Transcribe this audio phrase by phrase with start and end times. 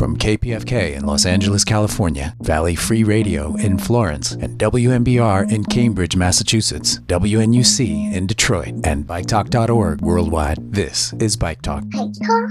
[0.00, 6.16] From KPFK in Los Angeles, California, Valley Free Radio in Florence, and WMBR in Cambridge,
[6.16, 11.84] Massachusetts, WNUC in Detroit, and BikeTalk.org worldwide, this is Bike Talk.
[11.90, 12.50] Bike Talk.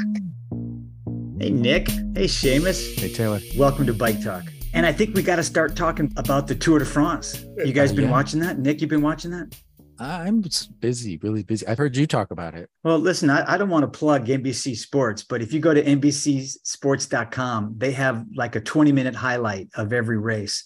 [1.39, 1.87] Hey, Nick.
[1.89, 2.99] Hey, Seamus.
[2.99, 3.39] Hey, Taylor.
[3.57, 4.43] Welcome to Bike Talk.
[4.75, 7.43] And I think we got to start talking about the Tour de France.
[7.59, 8.11] Uh, you guys been Yeah.
[8.11, 8.59] watching that?
[8.59, 9.55] Nick, you've been watching that?
[9.99, 10.43] I'm
[10.79, 11.67] busy, really busy.
[11.67, 12.69] I've heard you talk about it.
[12.83, 15.83] Well, listen, I, I don't want to plug NBC Sports, but if you go to
[15.83, 20.63] NBCSports.com, they have like a 20 minute highlight of every race.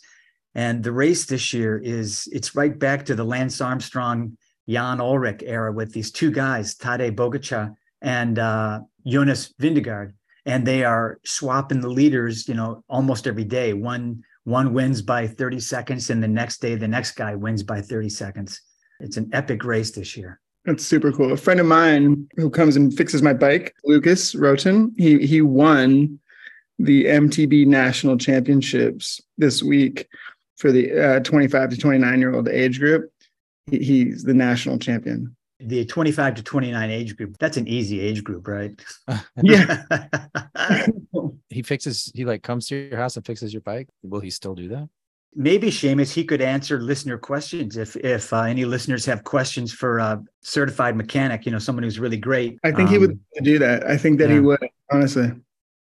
[0.56, 4.38] And the race this year is it's right back to the Lance Armstrong,
[4.70, 10.14] Jan Ullrich era with these two guys, Tadej Pogačar and uh, Jonas Vingegaard.
[10.46, 13.74] And they are swapping the leaders, you know, almost every day.
[13.74, 17.82] One one wins by 30 seconds, and the next day the next guy wins by
[17.82, 18.62] 30 seconds.
[19.04, 20.40] It's an epic race this year.
[20.66, 21.34] That's super cool.
[21.34, 26.20] A friend of mine who comes and fixes my bike, Lucas Roten, he he won
[26.80, 30.08] the MTB National Championships this week
[30.58, 33.12] for the uh, 25 to 29 year old age group.
[33.70, 35.36] He, he's the national champion.
[35.60, 38.82] the 25 to 29 age group that's an easy age group right
[39.42, 39.84] Yeah.
[41.50, 43.88] he fixes, he like comes to your house and fixes your bike.
[44.02, 44.90] Will he still do that?
[45.36, 49.98] Maybe Seamus, he could answer listener questions if if uh, any listeners have questions for
[50.00, 53.58] a certified mechanic you know someone who's really great I think he Um, would do
[53.60, 53.86] that.
[53.88, 54.60] I think that he would,
[54.92, 55.32] honestly.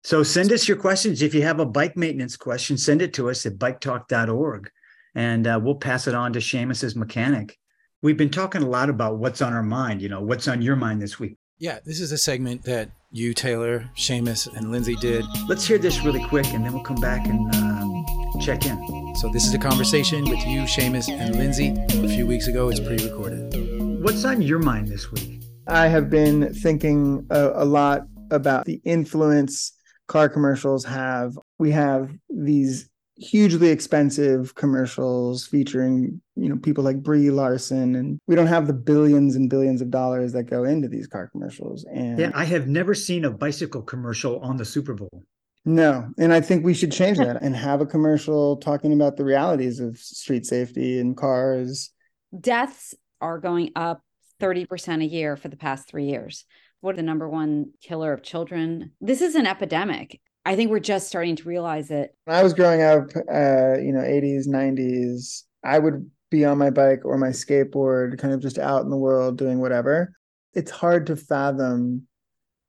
[0.04, 3.30] so send us your questions if you have a bike maintenance question send it to
[3.30, 4.70] us at biketalk.org
[5.16, 7.58] and uh, we'll pass it on to Seamus's mechanic
[8.02, 10.76] we've been talking a lot about what's on our mind you know what's on your
[10.76, 15.24] mind this week Yeah, this is a segment that you, Taylor, Seamus, and Lindsay did.
[15.48, 18.03] let's hear this really quick and then we'll come back and um,
[18.40, 21.76] check in So this is a conversation with you, Seamus, and Lindsay.
[21.90, 24.04] A few weeks ago, it's pre-recorded.
[24.04, 28.82] what's on your mind this week I have been thinking a, a lot about the
[28.84, 29.72] influence
[30.08, 31.38] car commercials have.
[31.60, 38.36] We have these hugely expensive commercials featuring, you know, people like Brie Larson, and we
[38.36, 41.86] don't have the billions and billions of dollars that go into these car commercials.
[41.86, 45.24] And Yeah, I have never seen a bicycle commercial on the Super Bowl.
[45.66, 49.26] No, and I think we should change that and have a commercial talking about the
[49.26, 51.92] realities of street safety and cars.
[52.40, 54.02] deaths are going up
[54.42, 56.46] 30% a year for the past three years.
[56.82, 58.92] What the number one killer of children?
[59.00, 60.20] This is an epidemic.
[60.46, 62.14] I think we're just starting to realize it.
[62.26, 66.70] When I was growing up, uh, you know, 80s, 90s, I would be on my
[66.70, 70.14] bike or my skateboard, kind of just out in the world doing whatever.
[70.54, 72.08] It's hard to fathom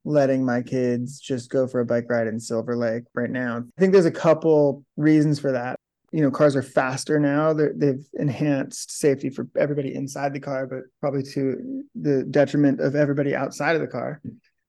[0.04, 3.64] letting my kids just go for a bike ride in Silver Lake right now.
[3.76, 5.78] I think there's a couple reasons for that.
[6.12, 7.52] You know, cars are faster now.
[7.52, 12.94] They're, they've enhanced safety for everybody inside the car, but probably to the detriment of
[12.94, 14.20] everybody outside of the car.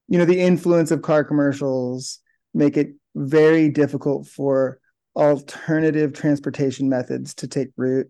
[0.07, 2.19] You know, the influence of car commercials
[2.53, 4.79] make it very difficult for
[5.16, 8.09] alternative transportation methods to take root.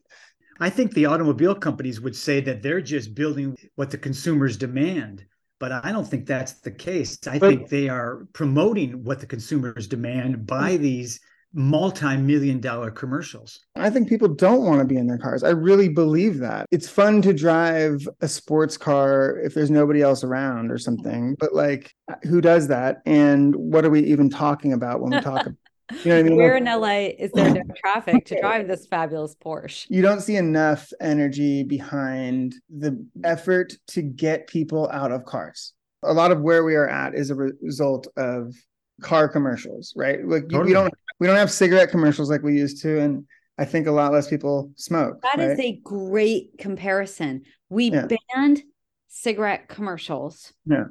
[0.59, 5.25] I think the automobile companies would say that they're just building what the consumers demand.
[5.59, 7.17] But I don't think that's the case.
[7.27, 10.81] I But- think they are promoting what the consumers demand by mm.
[10.81, 11.19] these
[11.55, 13.61] multi-million dollar commercials.
[13.75, 15.41] I think people don't want to be in their cars.
[15.41, 16.65] I really believe that.
[16.69, 21.55] It's fun to drive a sports car if there's nobody else around or something, but
[21.55, 22.97] like who does that?
[23.05, 25.55] And what are we even talking about when we talk about
[25.91, 26.35] you know what I mean?
[26.37, 29.85] Where in LA is there no traffic to drive this fabulous Porsche?
[29.89, 35.73] you don't see enough energy behind the effort to get people out of cars.
[36.03, 38.53] A lot of where we are at is a re- result of
[39.01, 40.25] car commercials, right?
[40.25, 40.65] Like Totally.
[40.67, 43.25] we don't we don't have cigarette commercials like we used to, and
[43.57, 45.21] I think a lot less people smoke.
[45.21, 45.59] That is right?
[45.75, 47.43] a great comparison.
[47.69, 48.07] We Yeah.
[48.33, 48.61] banned
[49.07, 50.85] cigarette commercials Yeah.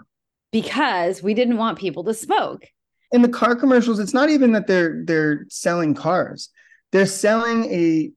[0.51, 2.67] because we didn't want people to smoke.
[3.15, 3.99] In the car commercials.
[4.01, 6.51] It's not even that they're they're selling cars;
[6.93, 8.11] they're selling a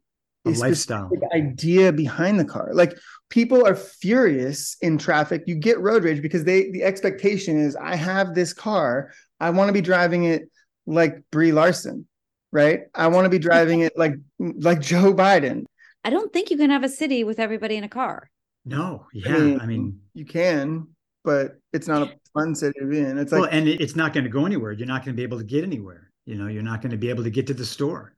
[0.46, 1.10] A a lifestyle.
[1.34, 2.70] idea behind the car.
[2.74, 2.98] Like
[3.30, 5.44] people are furious in traffic.
[5.46, 9.12] You get road rage because they the expectation is I have this car.
[9.40, 10.50] I want to be driving it
[10.86, 12.08] like Brie Larson,
[12.52, 12.82] right?
[12.96, 15.66] I want to be driving it like like Joe Biden.
[16.04, 18.30] I don't think you can have a city with everybody in a car.
[18.66, 19.58] No, yeah.
[19.62, 20.88] I mean, you can,
[21.28, 23.18] but it's not a fun city to be in.
[23.18, 24.72] It's like well, and it's not going to go anywhere.
[24.72, 26.10] You're not going to be able to get anywhere.
[26.26, 28.16] You know, you're not going to be able to get to the store.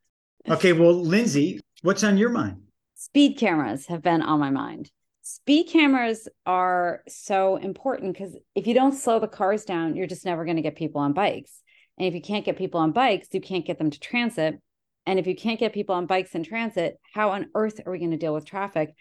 [0.47, 2.61] Okay, well, Lindsay, what's on your mind?
[2.94, 4.91] Speed cameras have been on my mind.
[5.23, 10.23] Speed cameras are so important because if you don't slow the cars down, you're just
[10.23, 11.63] never going to get people on bikes.
[11.97, 14.61] And if you can't get people on bikes, you can't get them to transit.
[15.07, 17.97] And if you can't get people on bikes in transit, how on earth are we
[17.97, 18.94] going to deal with traffic?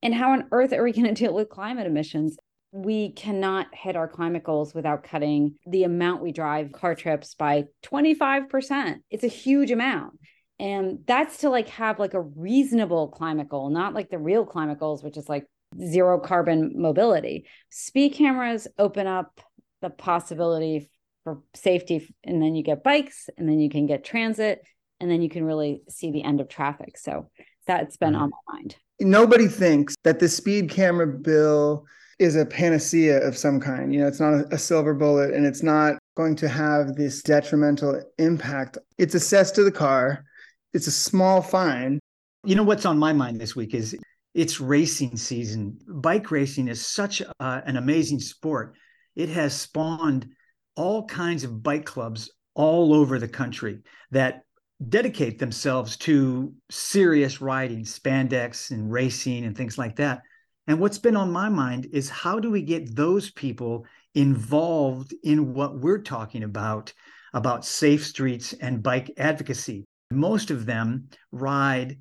[0.00, 2.38] And how on earth are we going to deal with climate emissions?
[2.72, 7.64] We cannot hit our climate goals without cutting the amount we drive car trips by
[7.84, 8.96] 25%.
[9.10, 10.18] It's a huge amount.
[10.58, 14.80] And that's to like have like a reasonable climate goal, not like the real climate
[14.80, 15.46] goals, which is like
[15.82, 17.46] zero carbon mobility.
[17.70, 19.40] Speed cameras open up
[19.80, 20.90] the possibility
[21.24, 24.62] for safety, and then you get bikes, and then you can get transit,
[25.00, 26.98] and then you can really see the end of traffic.
[26.98, 27.30] So
[27.66, 28.22] that's been mm-hmm.
[28.22, 28.76] on my mind.
[29.00, 31.84] Nobody thinks that the speed camera bill
[32.18, 33.94] is a panacea of some kind.
[33.94, 37.22] You know, it's not a, a silver bullet and it's not going to have this
[37.22, 38.78] detrimental impact.
[38.98, 40.24] It's assessed to the car,
[40.72, 41.98] it's a small fine.
[42.44, 43.96] You know what's on my mind this week is
[44.34, 45.78] it's racing season.
[45.88, 48.74] Bike racing is such a, an amazing sport.
[49.16, 50.28] It has spawned
[50.76, 53.80] all kinds of bike clubs all over the country
[54.10, 54.42] that
[54.88, 60.22] dedicate themselves to serious riding, spandex and racing and things like that.
[60.68, 65.54] And what's been on my mind is how do we get those people involved in
[65.54, 66.92] what we're talking about,
[67.32, 69.86] about safe streets and bike advocacy?
[70.10, 71.98] Most of them ride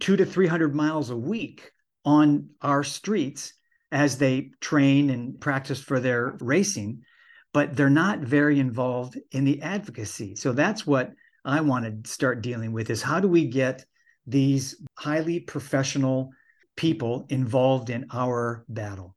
[0.00, 1.70] two to 300 miles a week
[2.04, 3.54] on our streets
[3.92, 7.02] as they train and practice for their racing,
[7.54, 10.34] but they're not very involved in the advocacy.
[10.34, 11.12] So that's what
[11.44, 13.84] I want to start dealing with is how do we get
[14.26, 16.32] these highly professional
[16.78, 19.16] people involved in our battle.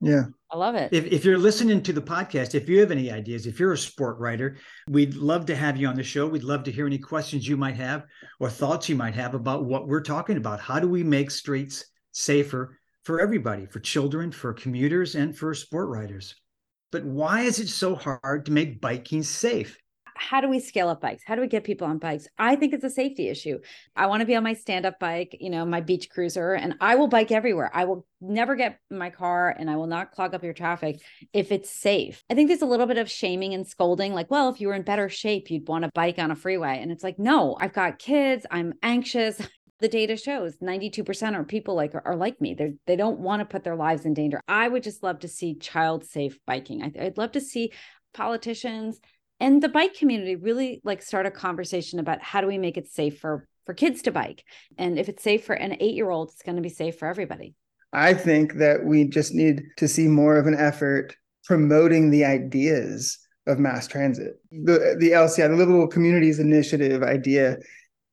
[0.00, 0.24] Yeah.
[0.50, 0.92] I love it.
[0.92, 3.78] If, if you're listening to the podcast, if you have any ideas, if you're a
[3.78, 4.56] sport writer,
[4.88, 6.26] we'd love to have you on the show.
[6.26, 8.04] We'd love to hear any questions you might have
[8.40, 10.58] or thoughts you might have about what we're talking about.
[10.58, 15.88] How do we make streets safer for everybody, for children, for commuters, and for sport
[15.88, 16.34] riders?
[16.90, 19.78] But why is it so hard to make biking safe?
[20.16, 21.22] How do we scale up bikes?
[21.26, 22.28] How do we get people on bikes?
[22.38, 23.58] I think it's a safety issue.
[23.96, 26.74] I want to be on my stand up bike, you know, my beach cruiser, and
[26.80, 27.70] I will bike everywhere.
[27.72, 31.00] I will never get my car and I will not clog up your traffic
[31.32, 32.22] if it's safe.
[32.30, 34.74] I think there's a little bit of shaming and scolding, like, well, if you were
[34.74, 36.78] in better shape, you'd want to bike on a freeway.
[36.80, 39.40] And it's like, no, I've got kids, I'm anxious.
[39.80, 43.40] the data shows 92% of people like are, are like me they they don't want
[43.40, 46.84] to put their lives in danger i would just love to see child safe biking
[46.84, 47.72] I, i'd love to see
[48.14, 49.00] politicians
[49.42, 52.88] and the bike community really like start a conversation about how do we make it
[52.88, 54.44] safe for for kids to bike?
[54.78, 57.08] And if it's safe for an eight year old it's going to be safe for
[57.08, 57.54] everybody.
[57.92, 63.18] I think that we just need to see more of an effort promoting the ideas
[63.48, 64.40] of mass transit.
[64.52, 67.56] The the lci the livable communities initiative idea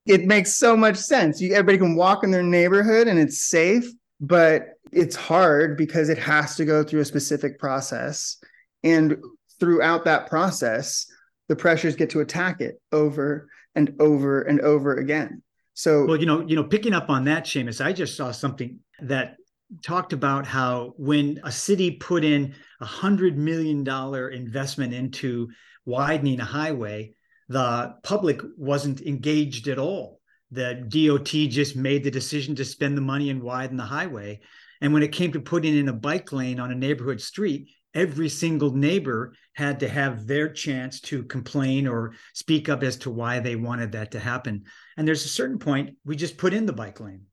[0.08, 1.40] it makes so much sense.
[1.40, 3.88] You everybody can walk in their neighborhood and it's safe
[4.20, 8.38] but it's hard because it has to go through a specific process.
[8.84, 9.18] And
[9.60, 11.06] throughout that process
[11.50, 15.42] the pressures get to attack it over and over and over again.
[15.74, 18.80] So, well, you know, you know, picking up on that, Seamus, I just saw something
[19.02, 19.36] that
[19.84, 25.50] talked about how when a city put in a hundred million dollar investment into
[25.86, 27.14] widening a highway,
[27.48, 30.22] the public wasn't engaged at all.
[30.52, 34.42] The DOT just made the decision to spend the money and widen the highway.
[34.82, 38.30] And when it came to putting in a bike lane on a neighborhood street, every
[38.30, 43.40] single neighbor had to have their chance to complain or speak up as to why
[43.40, 44.64] they wanted that to happen.
[44.98, 47.24] And there's a certain point we just put in the bike lane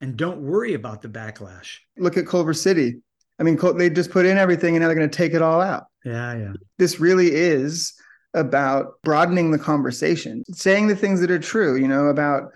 [0.00, 1.78] and don't worry about the backlash.
[1.96, 2.96] Look at Culver City.
[3.38, 5.60] I mean, they just put in everything and now they're going to take it all
[5.60, 5.86] out.
[6.04, 6.52] Yeah, yeah.
[6.78, 7.94] This really is
[8.34, 12.50] about broadening the conversation, saying the things that are true, you know, about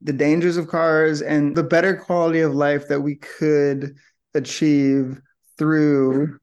[0.00, 3.96] the dangers of cars and the better quality of life that we could
[4.34, 5.20] achieve
[5.58, 6.38] through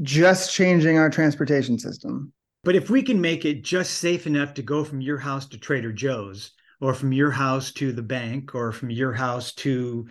[0.00, 2.32] just changing our transportation system.
[2.64, 5.58] But if we can make it just safe enough to go from your house to
[5.58, 10.08] Trader Joe's, or from your house to the bank, or from your house to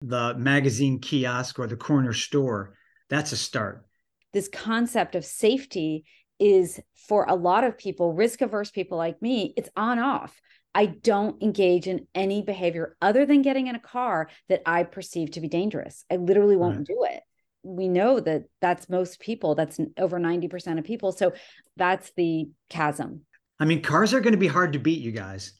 [0.00, 2.74] the magazine kiosk or the corner store,
[3.08, 3.86] that's a start.
[4.32, 6.04] This concept of safety
[6.38, 10.40] is for a lot of people, risk averse people like me, it's on off.
[10.74, 15.32] I don't engage in any behavior other than getting in a car that I perceive
[15.32, 16.04] to be dangerous.
[16.10, 16.86] I literally won't right.
[16.86, 17.22] do it
[17.62, 21.32] we know that that's most people that's over 90% of people so
[21.76, 23.22] that's the chasm.
[23.60, 25.52] I mean cars are going to be hard to beat you guys.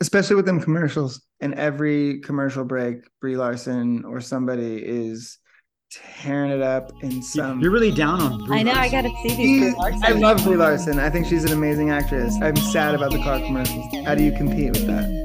[0.00, 5.38] Especially with them commercials and every commercial break brie larson or somebody is
[5.90, 8.96] tearing it up in some you're really down on brie i know larson.
[8.96, 10.98] i gotta see these i love brie larson.
[10.98, 12.34] I think she's an amazing actress.
[12.40, 13.84] I'm sad about the car commercials.
[14.06, 15.22] How do you compete with that?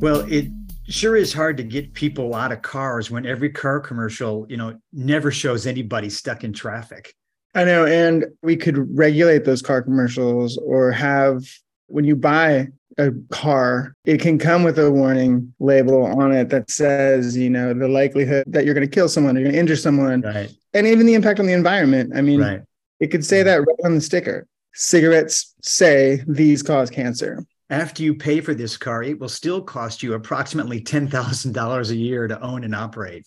[0.00, 0.48] Well it
[0.88, 4.78] sure is hard to get people out of cars when every car commercial, you know,
[4.92, 7.14] never shows anybody stuck in traffic.
[7.54, 7.86] I know.
[7.86, 11.42] And we could regulate those car commercials or have
[11.88, 12.66] When you buy
[12.98, 17.72] a car, it can come with a warning label on it that says, you know,
[17.72, 20.50] the likelihood that you're going to kill someone, you're going to injure someone, Right.
[20.74, 22.12] and even the impact on the environment.
[22.16, 22.60] I mean, Right.
[22.98, 24.48] it could say that right on the sticker.
[24.74, 27.44] Cigarettes say these cause cancer.
[27.68, 32.28] After you pay for this car, it will still cost you approximately $10,000 a year
[32.28, 33.26] to own and operate.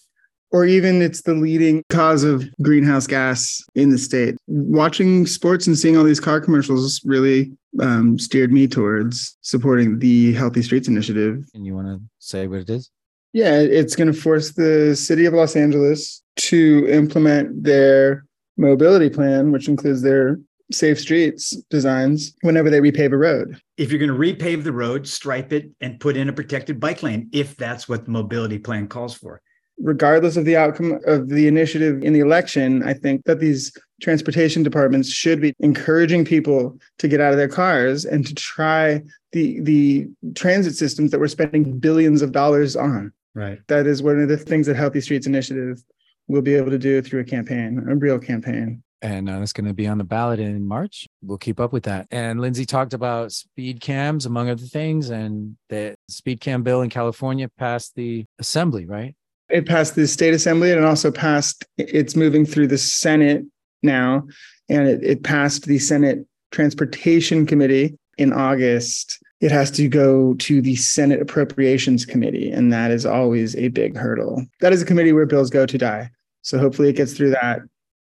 [0.51, 4.35] or even it's the leading cause of greenhouse gas in the state.
[4.47, 10.33] Watching sports and seeing all these car commercials really um, steered me towards supporting the
[10.33, 11.43] Healthy Streets Initiative.
[11.53, 12.89] And you want to say what it is?
[13.31, 18.25] Yeah, it's going to force the city of Los Angeles to implement their
[18.57, 20.39] mobility plan, which includes their
[20.71, 23.59] safe streets designs whenever they repave a road.
[23.77, 27.01] If you're going to repave the road, stripe it and put in a protected bike
[27.03, 29.41] lane, if that's what the mobility plan calls for.
[29.79, 33.71] regardless of the outcome of the initiative in the election, I think that these
[34.01, 39.01] transportation departments should be encouraging people to get out of their cars and to try
[39.31, 43.11] the the transit systems that we're spending billions of dollars on.
[43.35, 43.59] Right.
[43.67, 45.81] That is one of the things that Healthy Streets Initiative
[46.27, 48.83] will be able to do through a campaign, a real campaign.
[49.01, 51.07] And uh, it's going to be on the ballot in March.
[51.21, 52.07] We'll keep up with that.
[52.11, 55.09] And Lindsay talked about speed cams, among other things.
[55.09, 59.15] And the speed cam bill in California passed the assembly, right?
[59.49, 63.45] It passed the state assembly and also passed, it's moving through the Senate
[63.81, 64.27] now,
[64.67, 69.17] and it, it passed the Senate Transportation Committee in August.
[69.41, 73.97] It has to go to the Senate Appropriations Committee, and that is always a big
[73.97, 74.45] hurdle.
[74.59, 76.11] That is a committee where bills go to die.
[76.41, 77.61] So hopefully it gets through that.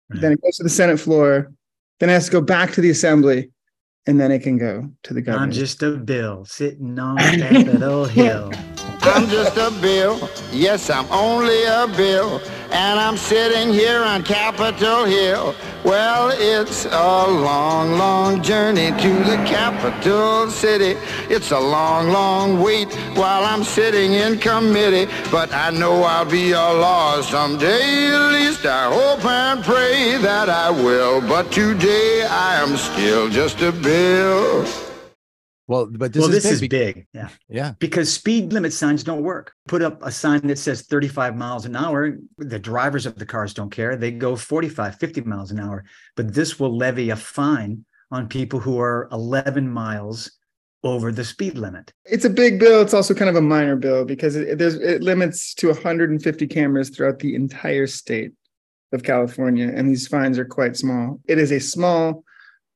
[0.10, 0.22] Right.
[0.22, 1.52] Then it goes to the Senate floor,
[2.00, 3.52] then it has to go back to the Assembly,
[4.06, 5.44] and then it can go to the governor.
[5.44, 8.52] I'm just a bill sitting on Capitol Hill.
[9.02, 10.30] I'm just a bill.
[10.52, 12.42] Yes, I'm only a bill.
[12.72, 15.56] And I'm sitting here on Capitol Hill.
[15.84, 21.00] Well, it's a long, long journey to the capital city.
[21.30, 25.10] It's a long, long wait while I'm sitting in committee.
[25.32, 28.10] But I know I'll be a law someday.
[28.10, 31.22] At least I hope and pray that I will.
[31.22, 34.87] But today I am still just a bill.
[35.68, 36.70] Well, but this well, is this is big.
[36.70, 37.08] big.
[37.14, 37.30] Yeah.
[37.50, 37.74] Yeah.
[37.80, 39.52] Because speed limit signs don't work.
[39.68, 42.18] Put up a sign that says 35 miles an hour.
[42.38, 43.98] The drivers of the cars don't care.
[43.98, 45.84] They go 45, 50 miles an hour.
[46.16, 50.32] But this will levy a fine on people who are 11 miles
[50.84, 51.92] over the speed limit.
[52.06, 52.82] It's a big bill.
[52.82, 56.90] It's also kind of a minor bill because it, there's it limits to 150 cameras
[56.90, 58.32] throughout the entire state
[58.94, 61.20] of California, and these fines are quite small.
[61.28, 62.24] It is a small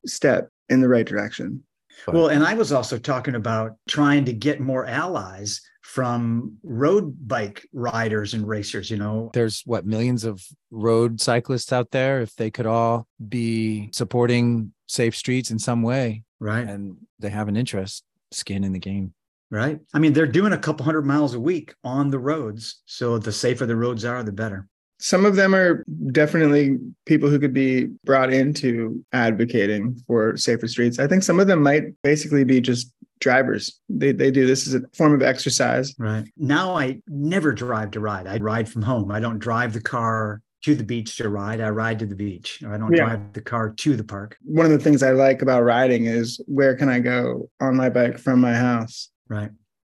[0.04, 1.64] step in the right direction.
[2.06, 7.28] But- Well, and I was also talking about trying to get more allies from road
[7.28, 9.30] bike riders and racers, you know.
[9.34, 12.20] there's what millions of road cyclists out there.
[12.20, 16.66] If they could all be supporting safe streets in some way Right.
[16.66, 19.12] and they have an interest, skin in the game.
[19.50, 19.80] Right.
[19.92, 22.80] I mean, they're doing a couple hundred miles a week on the roads.
[22.86, 24.66] So the safer the roads are, the better.
[25.02, 25.82] Some of them are
[26.12, 31.00] definitely people who could be brought into advocating for safer streets.
[31.00, 33.80] I think some of them might basically be just drivers.
[33.88, 35.92] They they do this as a form of exercise.
[35.98, 36.24] Right.
[36.36, 38.28] Now I never drive to ride.
[38.28, 39.10] I ride from home.
[39.10, 41.60] I don't drive the car to the beach to ride.
[41.60, 42.62] I ride to the beach.
[42.64, 43.06] I don't Yeah.
[43.06, 44.36] drive the car to the park.
[44.44, 47.90] One of the things I like about riding is where can I go on my
[47.90, 49.10] bike from my house?
[49.28, 49.50] Right.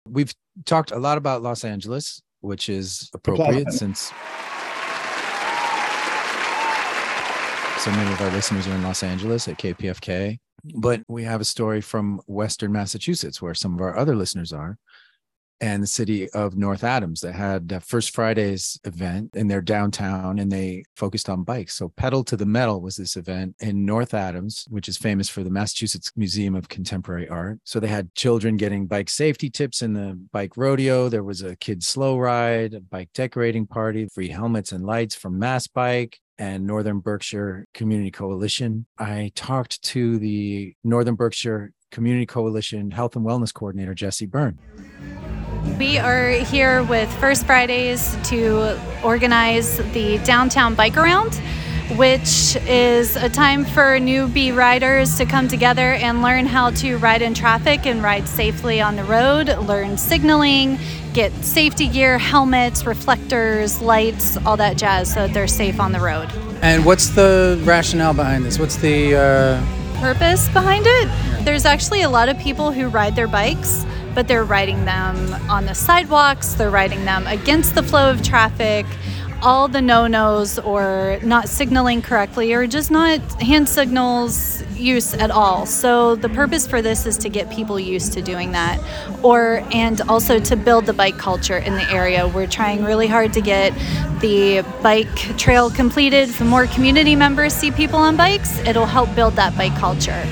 [0.08, 0.34] We've
[0.64, 3.74] talked a lot about Los Angeles, which is appropriate Applaud.
[3.74, 4.14] since
[7.78, 10.40] so many of our listeners are in Los Angeles at KPFK.
[10.76, 14.78] But we have a story from Western Massachusetts where some of our other listeners are,
[15.64, 20.52] and the city of North Adams that had First Friday's event in their downtown and
[20.52, 21.76] they focused on bikes.
[21.76, 25.42] So, Pedal to the Metal was this event in North Adams, which is famous for
[25.42, 27.60] the Massachusetts Museum of Contemporary Art.
[27.64, 31.08] So, they had children getting bike safety tips in the bike rodeo.
[31.08, 35.40] There was a kids' slow ride, a bike decorating party, free helmets and lights from
[35.40, 38.86] MassBike and Northern Berkshire Community Coalition.
[39.00, 44.60] I talked to the Northern Berkshire Community Coalition Health and Wellness Coordinator, Jessi Byrne.
[45.78, 51.34] We are here with First Fridays to organize the downtown bike around,
[51.98, 57.22] which is a time for newbie riders to come together and learn how to ride
[57.22, 60.78] in traffic and ride safely on the road, learn signaling,
[61.14, 66.00] get safety gear, helmets, reflectors, lights, all that jazz so that they're safe on the
[66.00, 66.30] road.
[66.62, 68.60] And what's the rationale behind this?
[68.60, 71.46] What's the uh, purpose behind it.
[71.46, 75.66] There's actually a lot of people who ride their bikes, but they're riding them on
[75.66, 78.86] the sidewalks, they're riding them against the flow of traffic,
[79.44, 85.32] all the no nos or not signaling correctly or just not hand signals use at
[85.32, 85.66] all.
[85.66, 88.80] So the purpose for this is to get people used to doing that
[89.22, 92.28] or and also to build the bike culture in the area.
[92.28, 93.74] We're trying really hard to get
[94.22, 96.30] the bike trail completed.
[96.30, 100.26] The more community members see people on bikes, it'll help build that bike culture.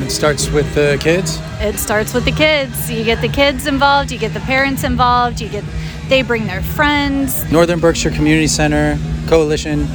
[0.00, 1.38] And it starts with the kids.
[1.60, 2.90] It starts with the kids.
[2.90, 5.62] You get the kids involved, you get the parents involved, you get
[6.08, 7.44] they bring their friends.
[7.52, 9.86] Northern Berkshire Community Center Coalition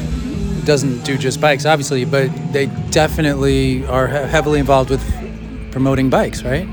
[0.64, 5.04] doesn't do just bikes, obviously, but they definitely are heavily involved with
[5.72, 6.68] promoting bikes, right?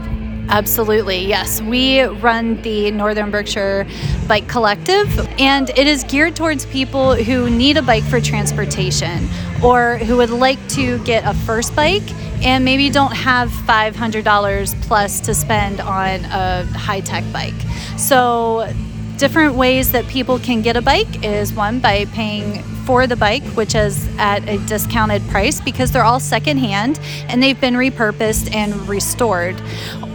[0.51, 1.63] Absolutely, yes.
[1.63, 3.87] We run the Northern Berkshire
[4.29, 5.09] Bike Collective,
[5.41, 9.27] and it is geared towards people who need a bike for transportation
[9.65, 12.03] or who would like to get a first bike
[12.43, 17.55] and maybe don't have $500 plus to spend on a high tech bike.
[17.97, 18.73] So,
[19.17, 23.45] different ways that people can get a bike is one by paying for the bike,
[23.55, 28.75] which is at a discounted price because they're all secondhand and they've been repurposed and
[28.89, 29.55] restored.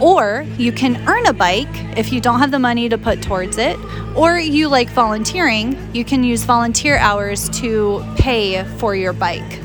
[0.00, 1.66] Or you can earn a bike
[1.96, 3.78] if you don't have the money to put towards it,
[4.14, 9.60] or you like volunteering, you can use volunteer hours to pay for your bike.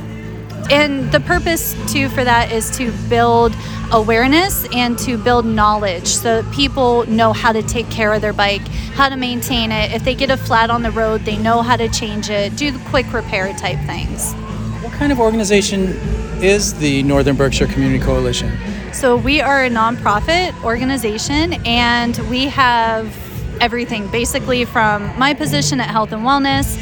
[0.69, 3.55] And the purpose too for that is to build
[3.91, 8.33] awareness and to build knowledge so that people know how to take care of their
[8.33, 8.61] bike,
[8.95, 9.91] how to maintain it.
[9.91, 12.71] If they get a flat on the road, they know how to change it, do
[12.71, 14.33] the quick repair type things.
[14.83, 15.89] What kind of organization
[16.41, 18.51] is the Northern Berkshire Community Coalition?
[18.93, 23.15] So we are a nonprofit organization and we have
[23.61, 26.77] everything basically from my position at Health and Wellness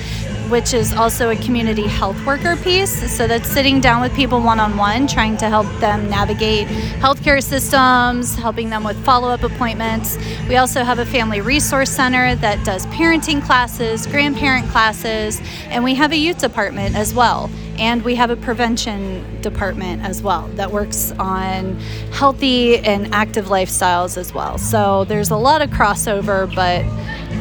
[0.51, 3.10] which is also a community health worker piece.
[3.12, 6.67] So that's sitting down with people one on one, trying to help them navigate
[7.00, 10.17] healthcare systems, helping them with follow up appointments.
[10.50, 15.96] We also have a family resource center that does parenting classes, grandparent classes, and we
[15.96, 17.50] have a youth department as well.
[17.79, 21.79] And we have a prevention department as well that works on
[22.12, 24.58] healthy and active lifestyles as well.
[24.58, 26.84] So there's a lot of crossover, but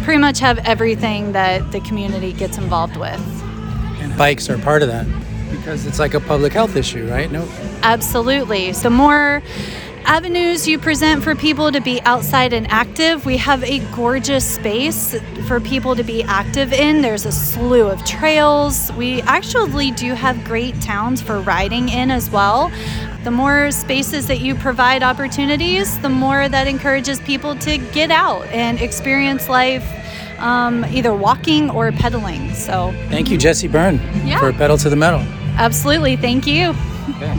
[0.00, 3.20] pretty much have everything that the community gets involved with.
[4.00, 5.06] And bikes are part of that
[5.50, 7.30] because it's like a public health issue, right?
[7.30, 7.46] No.
[7.82, 8.72] Absolutely.
[8.72, 9.42] So more
[10.04, 13.26] avenues you present for people to be outside and active.
[13.26, 15.14] We have a gorgeous space
[15.46, 17.02] for people to be active in.
[17.02, 18.90] There's a slew of trails.
[18.92, 22.72] We actually do have great towns for riding in as well.
[23.24, 28.46] The more spaces that you provide opportunities, the more that encourages people to get out
[28.46, 29.84] and experience life
[30.38, 32.54] um, either walking or pedaling.
[32.54, 34.40] So, thank you, Jessi Byrne, yeah.
[34.40, 35.20] for Pedal to the Metal.
[35.56, 36.16] Absolutely.
[36.16, 36.70] Thank you.
[37.16, 37.38] Okay.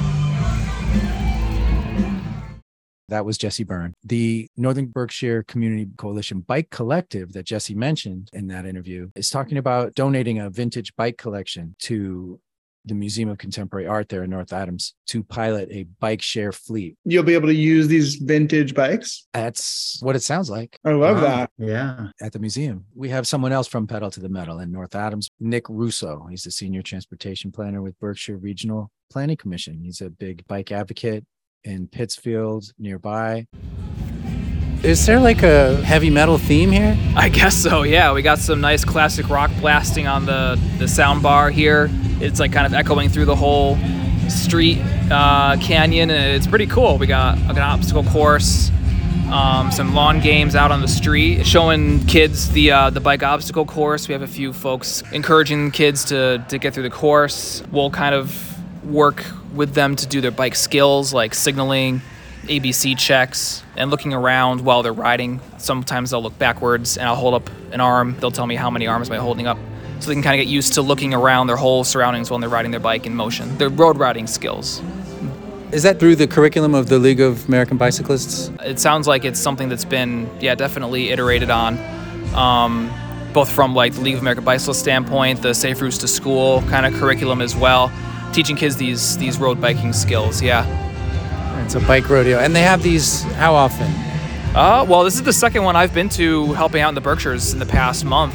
[3.09, 3.93] That was Jessi Byrne.
[4.05, 9.57] The Northern Berkshire Community Coalition Bike Collective that Jessi mentioned in that interview is talking
[9.57, 12.39] about donating a vintage bike collection to
[12.85, 16.97] the Museum of Contemporary Art there in North Adams to pilot a bike share fleet.
[17.05, 19.27] You'll be able to use these vintage bikes.
[19.33, 20.79] That's what it sounds like.
[20.83, 21.21] I love Wow.
[21.21, 21.51] that.
[21.59, 22.07] Yeah.
[22.19, 25.29] At the museum, we have someone else from Pedal to the Metal in North Adams,
[25.39, 26.25] Nick Russo.
[26.29, 29.79] He's the senior transportation planner with Berkshire Regional Planning Commission.
[29.83, 31.23] He's a big bike advocate
[31.63, 33.45] in Pittsfield nearby.
[34.83, 36.97] Is there like a heavy metal theme here?
[37.15, 37.83] I guess so.
[37.83, 41.87] Yeah, we got some nice classic rock blasting on the the sound bar here.
[42.21, 43.77] It's like kind of echoing through the whole
[44.29, 44.79] street
[45.09, 46.97] uh, canyon, and it's pretty cool.
[46.97, 48.71] We got an obstacle course,
[49.31, 53.65] um, some lawn games out on the street, showing kids the uh, the bike obstacle
[53.65, 54.07] course.
[54.07, 57.63] We have a few folks encouraging kids to to get through the course.
[57.71, 58.51] We'll kind of
[58.85, 62.01] work with them to do their bike skills like signaling,
[62.43, 65.39] ABC checks, and looking around while they're riding.
[65.57, 68.17] Sometimes they'll look backwards and I'll hold up an arm.
[68.19, 69.57] They'll tell me how many arms am I holding up.
[70.01, 72.49] So they can kind of get used to looking around their whole surroundings when they're
[72.49, 73.55] riding their bike in motion.
[73.59, 74.81] Their road riding skills.
[75.71, 78.51] Is that through the curriculum of the League of American Bicyclists?
[78.61, 81.77] It sounds like it's something that's been, yeah, definitely iterated on,
[82.33, 82.91] um,
[83.31, 86.85] both from like the League of American Bicyclists standpoint, the Safe Routes to School kind
[86.85, 87.91] of curriculum as well,
[88.33, 90.41] teaching kids these these road biking skills.
[90.41, 90.65] Yeah.
[91.63, 93.87] It's a bike rodeo, and they have these how often?
[94.55, 97.53] Uh, well, this is the second one I've been to helping out in the Berkshires
[97.53, 98.33] in the past month.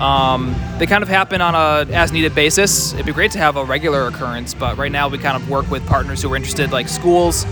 [0.00, 2.94] Um, they kind of happen on a as needed basis.
[2.94, 5.70] It'd be great to have a regular occurrence, but right now we kind of work
[5.70, 7.44] with partners who are interested, like schools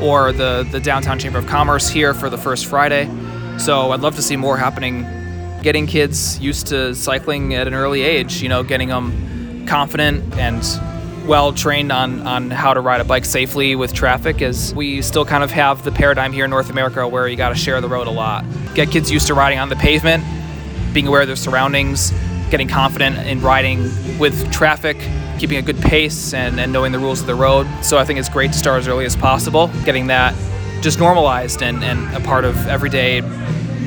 [0.00, 3.10] or the the downtown chamber of commerce here for the first Friday.
[3.58, 5.02] So I'd love to see more happening,
[5.62, 8.40] getting kids used to cycling at an early age.
[8.40, 10.62] You know, getting them confident and
[11.26, 15.24] well trained on, on how to ride a bike safely with traffic as we still
[15.24, 17.88] kind of have the paradigm here in North America where you got to share the
[17.88, 18.44] road a lot.
[18.74, 20.22] Get kids used to riding on the pavement,
[20.96, 22.10] being aware of their surroundings,
[22.50, 23.82] getting confident in riding
[24.18, 24.96] with traffic,
[25.38, 27.66] keeping a good pace, and, and knowing the rules of the road.
[27.82, 30.34] So I think it's great to start as early as possible, getting that
[30.80, 33.20] just normalized and, and a part of everyday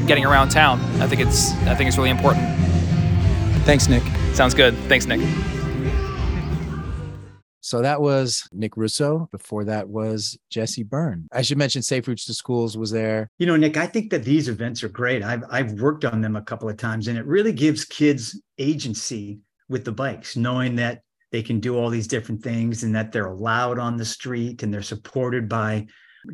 [0.06, 0.80] getting around town.
[1.02, 2.45] I think it's I think it's really important.
[3.65, 4.04] Thanks, Nick.
[4.36, 4.76] Sounds good.
[4.88, 5.19] Thanks, Nick.
[7.69, 9.29] So that was Nick Russo.
[9.32, 11.27] Before that was Jessi Byrne.
[11.32, 13.29] I should mention Safe Routes to Schools was there.
[13.38, 15.21] You know, Nick, I think that these events are great.
[15.21, 19.38] I've I've worked on them a couple of times, and it really gives kids agency
[19.69, 23.27] with the bikes, knowing that they can do all these different things and that they're
[23.27, 25.86] allowed on the street and they're supported by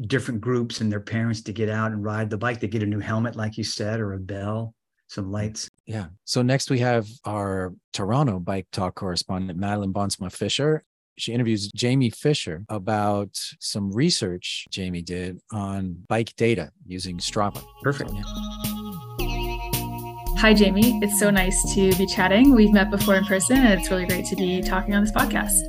[0.07, 2.61] different groups and their parents to get out and ride the bike.
[2.61, 4.73] They get a new helmet, like you said, or a bell,
[5.07, 5.69] some lights.
[5.85, 6.05] Yeah.
[6.23, 10.85] So next we have our Toronto bike talk correspondent, Madeleine Bonsma-Fischer.
[11.17, 17.63] She interviews Jaimy Fisher about some research Jaimy did on bike data using Strava.
[17.81, 18.11] Perfect.
[20.37, 21.01] Hi, Jaimy.
[21.01, 22.53] It's so nice to be chatting.
[22.53, 25.61] We've met before in person, and it's really great to be talking on this podcast.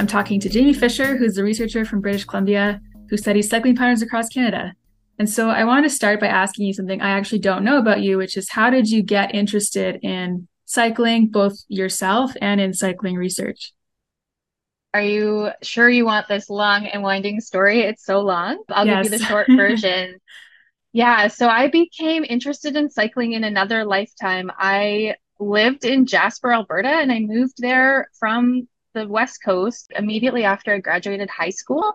[0.00, 4.02] I'm talking to Jaimy Fisher, who's a researcher from British Columbia who studies cycling patterns
[4.02, 4.72] across Canada.
[5.18, 8.00] And so I wanted to start by asking you something I actually don't know about
[8.02, 13.14] you, which is how did you get interested in cycling, both yourself and in cycling
[13.14, 13.72] research?
[14.94, 17.80] Are you sure you want this long and winding story?
[17.80, 18.62] It's so long.
[18.68, 19.04] I'll yes.
[19.04, 20.18] give you the short version.
[20.92, 24.50] yeah, so I became interested in cycling in another lifetime.
[24.56, 30.74] I lived in Jasper, Alberta, and I moved there from the West Coast immediately after
[30.74, 31.94] I graduated high school.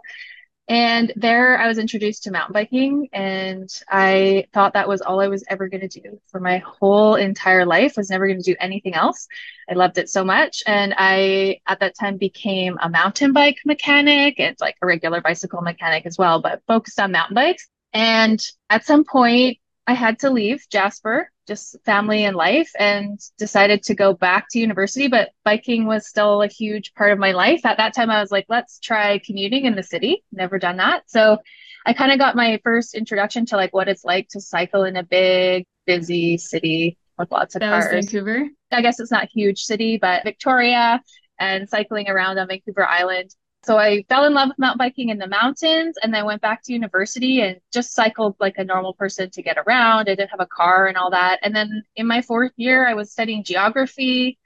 [0.69, 5.29] And there I was introduced to mountain biking and I thought that was all I
[5.29, 8.57] was ever going to do for my whole entire life was never going to do
[8.59, 9.27] anything else.
[9.69, 14.41] I loved it so much and I at that time became a mountain bike mechanic
[14.41, 17.69] and like a regular bicycle mechanic as well, but focused on mountain bikes.
[17.93, 23.83] And at some point I had to leave Jasper just family and life and decided
[23.83, 27.65] to go back to university but biking was still a huge part of my life.
[27.65, 30.23] At that time i was like let's try commuting in the city.
[30.31, 31.09] Never done that.
[31.09, 31.37] So
[31.85, 34.97] i kind of got my first introduction to like what it's like to cycle in
[34.97, 37.91] a big busy city with lots of that cars.
[37.91, 38.47] Vancouver?
[38.71, 41.01] I guess it's not a huge city but victoria
[41.39, 45.17] and cycling around on vancouver island so I fell in love with mountain biking in
[45.17, 49.29] the mountains and then went back to university and just cycled like a normal person
[49.31, 50.01] to get around.
[50.09, 51.39] I didn't have a car and all that.
[51.43, 54.39] And then in my fourth year, I was studying geography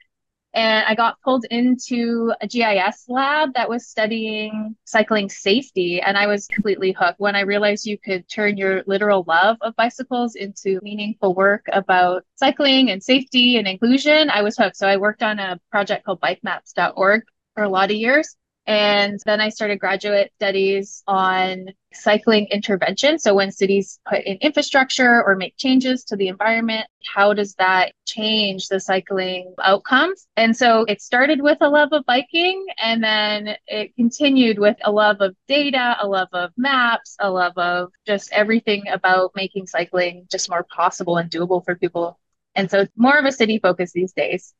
[0.54, 6.00] and I got pulled into a GIS lab that was studying cycling safety.
[6.02, 9.74] And I was completely hooked when I realized you could turn your literal love of
[9.76, 14.28] bicycles into meaningful work about cycling and safety and inclusion.
[14.28, 14.76] I was hooked.
[14.76, 17.22] So I worked on a project called bikemaps.org
[17.54, 18.36] for a lot of years.
[18.66, 23.18] And then I started graduate studies on cycling intervention.
[23.18, 27.92] So when cities put in infrastructure or make changes to the environment, how does that
[28.06, 30.28] change the cycling outcomes?
[30.36, 34.92] And so it started with a love of biking and then it continued with a
[34.92, 40.26] love of data, a love of maps, a love of just everything about making cycling
[40.30, 42.16] just more possible and doable for people.
[42.54, 44.54] And so it's more of a city focus these days.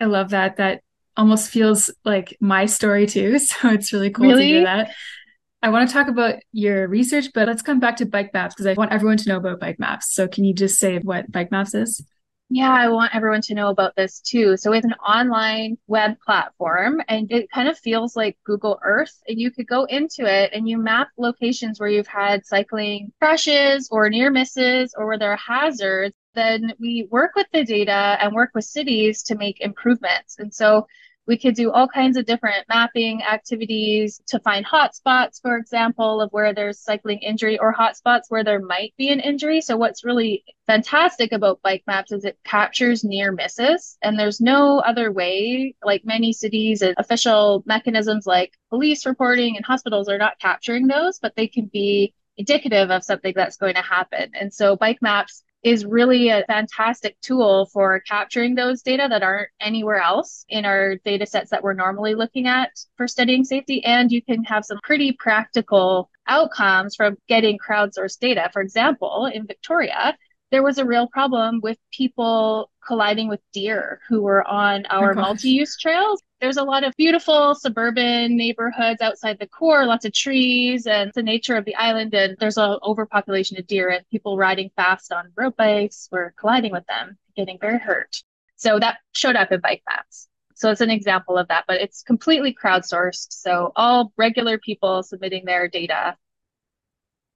[0.00, 0.56] I love that.
[0.56, 0.82] That
[1.18, 3.38] almost feels like my story too.
[3.48, 4.42] So it's really cool really?
[4.42, 4.90] to hear that.
[5.60, 8.66] I want to talk about your research, but let's come back to bike maps because
[8.66, 10.14] I want everyone to know about bike maps.
[10.14, 12.04] So can you just say what bike maps is?
[12.50, 14.56] Yeah, I want everyone to know about this too.
[14.56, 19.12] So it's an online web platform and it kind of feels like Google Earth.
[19.26, 23.88] And you could go into it and you map locations where you've had cycling crashes
[23.90, 26.14] or near misses or where there are hazards.
[26.34, 30.36] Then we work with the data and work with cities to make improvements.
[30.38, 30.86] And so
[31.28, 36.30] we could do all kinds of different mapping activities to find hotspots, for example, of
[36.30, 39.60] where there's cycling injury or hotspots where there might be an injury.
[39.60, 44.78] So what's really fantastic about bike maps is it captures near misses and there's no
[44.78, 50.38] other way, like many cities and official mechanisms like police reporting and hospitals are not
[50.40, 54.30] capturing those, but they can be indicative of something that's going to happen.
[54.32, 59.50] And so bike maps is really a fantastic tool for capturing those data that aren't
[59.60, 63.84] anywhere else in our data sets that we're normally looking at for studying safety.
[63.84, 68.48] And you can have some pretty practical outcomes from getting crowdsourced data.
[68.50, 70.16] For example, in Victoria,
[70.50, 75.12] there was a real problem with people colliding with deer who were on oh our
[75.12, 80.12] oh multi-use trails there's a lot of beautiful suburban neighborhoods outside the core, lots of
[80.12, 82.14] trees and the nature of the island.
[82.14, 86.72] And there's an overpopulation of deer and people riding fast on road bikes were colliding
[86.72, 88.22] with them, getting very hurt.
[88.56, 90.28] So that showed up in bike maps.
[90.54, 93.28] So it's an example of that, but it's completely crowdsourced.
[93.30, 96.16] So all regular people submitting their data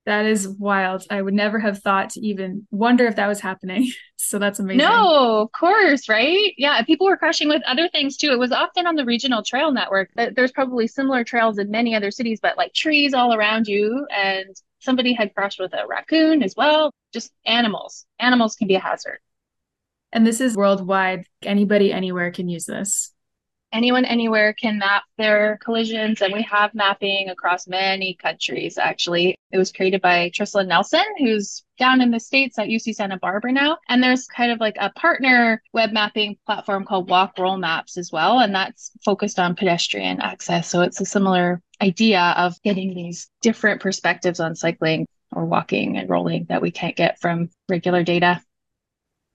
[0.05, 1.05] That is wild.
[1.11, 3.91] I would never have thought to even wonder if that was happening.
[4.25, 4.79] So that's amazing.
[4.79, 6.55] No, of course, right?
[6.57, 8.31] Yeah, people were crashing with other things too.
[8.31, 10.11] It was often on the regional trail network.
[10.15, 14.07] There's probably similar trails in many other cities, but like trees all around you.
[14.15, 14.47] And
[14.79, 16.93] somebody had crashed with a raccoon as well.
[17.13, 18.07] Just animals.
[18.21, 19.19] Animals can be a hazard.
[20.13, 21.27] And this is worldwide.
[21.43, 23.12] Anybody anywhere can use this
[23.73, 29.37] anyone anywhere can map their collisions and we have mapping across many countries actually.
[29.51, 33.53] It was created by Trisalyn Nelson who's down in the states at UC Santa Barbara
[33.53, 33.79] now.
[33.89, 38.13] And there's kind of like a partner web mapping platform called Walk Roll Maps as
[38.13, 40.69] well and that's focused on pedestrian access.
[40.69, 46.09] So it's a similar idea of getting these different perspectives on cycling or walking and
[46.09, 48.41] rolling that we can't get from regular data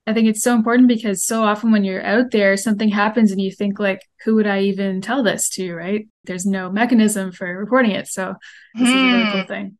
[0.08, 3.38] I think it's so important because so often when you're out there, something happens and
[3.38, 6.08] you think like, who would I even tell this to, right?
[6.24, 8.08] There's no mechanism for reporting it.
[8.08, 8.34] So
[8.74, 9.46] this is a really cool hmm.
[9.46, 9.78] thing.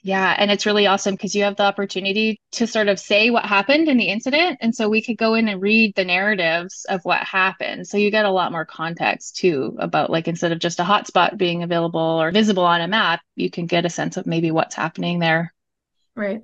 [0.00, 3.44] Yeah, and it's really awesome because you have the opportunity to sort of say what
[3.44, 4.60] happened in the incident.
[4.62, 7.86] And so we could go in and read the narratives of what happened.
[7.86, 11.36] So you get a lot more context too about like instead of just a hotspot
[11.36, 14.74] being available or visible on a map, you can get a sense of maybe what's
[14.74, 15.52] happening there.
[16.16, 16.40] Right.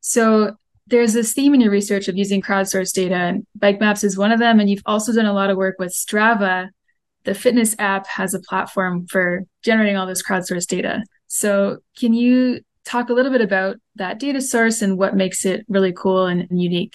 [0.00, 4.18] So there's this theme in your research of using crowdsourced data, and Bike Maps is
[4.18, 4.60] one of them.
[4.60, 6.68] And you've also done a lot of work with Strava.
[7.24, 11.02] The fitness app has a platform for generating all this crowdsourced data.
[11.26, 15.64] So, can you talk a little bit about that data source and what makes it
[15.68, 16.94] really cool and, and unique?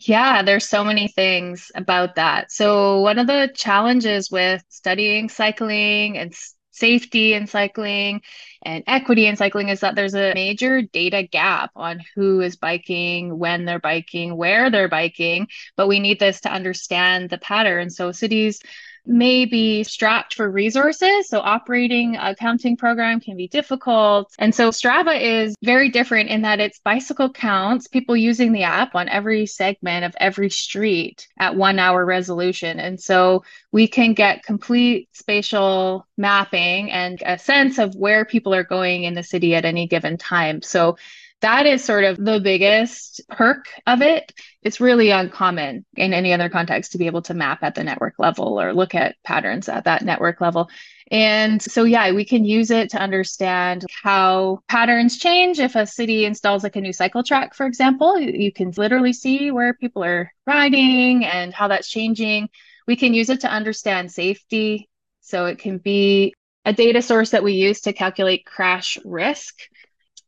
[0.00, 2.50] Yeah, there's so many things about that.
[2.50, 6.34] So, one of the challenges with studying cycling and
[6.72, 8.22] safety in cycling
[8.62, 13.38] and equity in cycling is that there's a major data gap on who is biking,
[13.38, 15.48] when they're biking, where they're biking.
[15.76, 17.90] But we need this to understand the pattern.
[17.90, 18.60] So cities
[19.04, 21.28] may be strapped for resources.
[21.28, 24.32] So operating a counting program can be difficult.
[24.38, 28.94] And so Strava is very different in that it's bicycle counts, people using the app
[28.94, 32.78] on every segment of every street at one hour resolution.
[32.78, 38.64] And so we can get complete spatial mapping and a sense of where people are
[38.64, 40.62] going in the city at any given time.
[40.62, 40.96] So
[41.42, 44.32] that is sort of the biggest perk of it.
[44.62, 48.14] It's really uncommon in any other context to be able to map at the network
[48.18, 50.70] level or look at patterns at that network level.
[51.10, 55.58] And so, yeah, we can use it to understand how patterns change.
[55.58, 59.50] If a city installs like a new cycle track, for example, you can literally see
[59.50, 62.48] where people are riding and how that's changing.
[62.86, 64.88] We can use it to understand safety.
[65.20, 69.58] So it can be a data source that we use to calculate crash risk.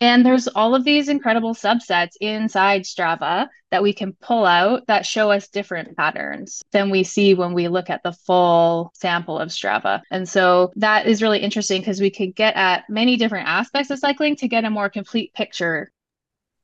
[0.00, 5.06] And there's all of these incredible subsets inside Strava that we can pull out that
[5.06, 9.48] show us different patterns than we see when we look at the full sample of
[9.48, 10.02] Strava.
[10.10, 13.98] And so that is really interesting because we could get at many different aspects of
[13.98, 15.90] cycling to get a more complete picture.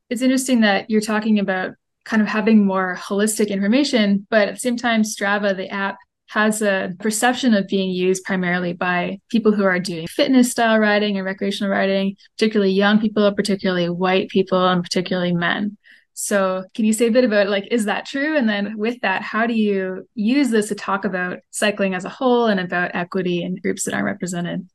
[0.08, 4.60] It's interesting that you're talking about kind of having more holistic information, but at the
[4.60, 5.96] same time, Strava, the app,
[6.30, 11.16] has a perception of being used primarily by people who are doing fitness style riding
[11.16, 15.76] and recreational riding, particularly young people, particularly white people, and particularly men.
[16.14, 18.36] So, can you say a bit about like, is that true?
[18.36, 22.10] And then with that, how do you use this to talk about cycling as a
[22.10, 24.68] whole and about equity and groups that aren't represented?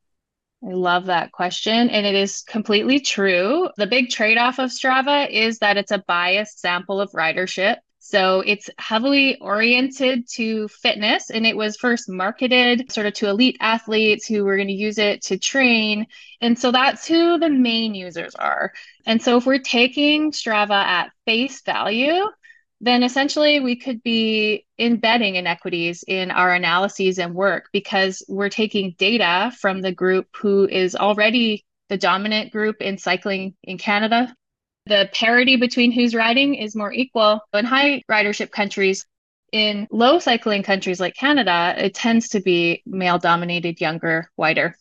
[0.61, 1.89] I love that question.
[1.89, 3.69] And it is completely true.
[3.77, 7.77] The big trade off of Strava is that it's a biased sample of ridership.
[8.07, 13.57] So it's heavily oriented to fitness and it was first marketed sort of to elite
[13.59, 16.05] athletes who were going to use it to train.
[16.39, 18.73] And so that's who the main users are.
[19.07, 22.25] And so if we're taking Strava at face value,
[22.79, 28.93] then essentially we could be embedding inequities in our analyses and work because we're taking
[28.99, 34.31] data from the group who is already the dominant group in cycling in Canada
[34.85, 37.41] the parity between who's riding is more equal.
[37.53, 39.05] In high ridership countries,
[39.51, 44.77] in low cycling countries like Canada, it tends to be male dominated, younger, whiter.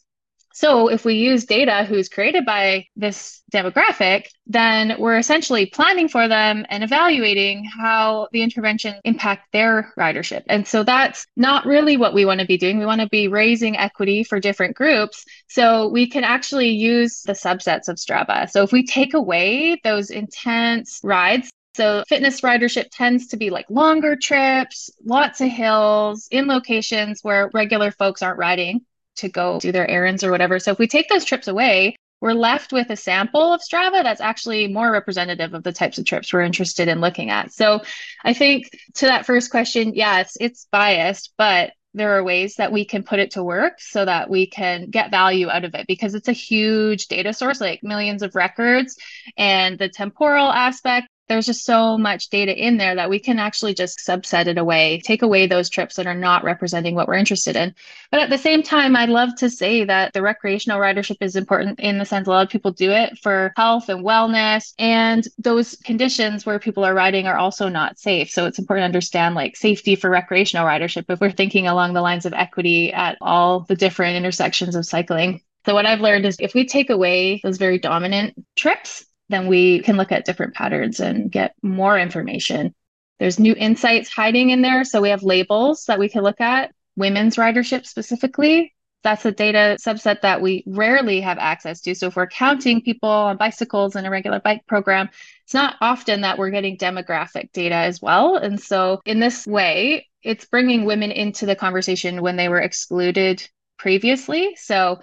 [0.55, 6.29] So if we use data who's created by this demographic, then we're essentially planning for
[6.29, 10.45] them and evaluating how the intervention impact their ridership.
[10.49, 12.79] And so that's not really what we want to be doing.
[12.79, 15.25] We want to be raising equity for different groups.
[15.49, 18.49] So we can actually use the subsets of Strava.
[18.49, 23.67] So if we take away those intense rides, so fitness ridership tends to be like
[23.69, 28.83] longer trips, lots of hills in locations where regular folks aren't riding
[29.17, 30.59] to go do their errands or whatever.
[30.59, 34.21] So if we take those trips away, we're left with a sample of Strava that's
[34.21, 37.53] actually more representative of the types of trips we're interested in looking at.
[37.53, 37.83] So
[38.25, 42.85] I think to that first question, yes, it's biased, but there are ways that we
[42.85, 46.15] can put it to work so that we can get value out of it because
[46.15, 48.97] it's a huge data source, like millions of records
[49.37, 53.75] and the temporal aspect there's just so much data in there that we can actually
[53.75, 57.57] just subset it away, take away those trips that are not representing what we're interested
[57.57, 57.75] in.
[58.11, 61.81] But at the same time, I'd love to say that the recreational ridership is important
[61.81, 64.75] in the sense a lot of people do it for health and wellness.
[64.79, 68.31] And those conditions where people are riding are also not safe.
[68.31, 72.03] So it's important to understand like safety for recreational ridership if we're thinking along the
[72.03, 75.41] lines of equity at all the different intersections of cycling.
[75.65, 79.81] So what I've learned is if we take away those very dominant trips, then we
[79.81, 82.75] can look at different patterns and get more information.
[83.19, 84.85] There's new insights hiding in there.
[84.85, 88.75] So we have labels that we can look at, women's ridership specifically.
[89.03, 91.95] That's a data subset that we rarely have access to.
[91.95, 95.11] So if we're counting people on bicycles in a regular bike program,
[95.45, 98.37] it's not often that we're getting demographic data as well.
[98.37, 103.47] And so in this way, it's bringing women into the conversation when they were excluded
[103.79, 104.57] previously.
[104.57, 105.01] So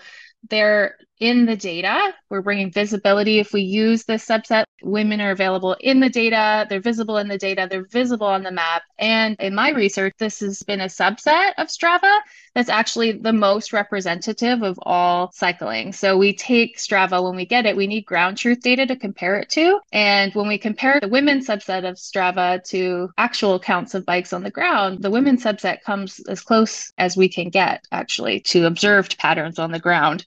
[0.50, 2.14] they're in the data.
[2.30, 3.38] We're bringing visibility.
[3.38, 7.38] If we use this subset, women are available in the data, they're visible in the
[7.38, 8.82] data, they're visible on the map.
[8.98, 12.20] And in my research, this has been a subset of Strava
[12.56, 15.94] that's actually the most representative of all cycling.
[15.94, 19.38] So we take Strava when we get it, we need ground truth data to compare
[19.38, 19.80] it to.
[19.92, 24.42] And when we compare the women's subset of Strava to actual counts of bikes on
[24.42, 29.20] the ground, the women's subset comes as close as we can get actually to observed
[29.20, 30.26] patterns on the ground.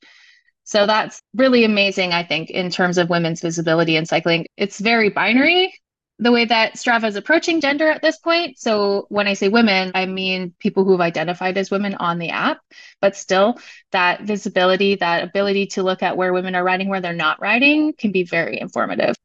[0.65, 4.47] So that's really amazing, I think, in terms of women's visibility in cycling.
[4.57, 5.73] It's very binary
[6.19, 8.59] the way that Strava is approaching gender at this point.
[8.59, 12.61] So when I say women, I mean people who've identified as women on the app,
[13.01, 13.59] but still
[13.91, 17.93] that visibility, that ability to look at where women are riding, where they're not riding
[17.95, 19.17] can be very informative.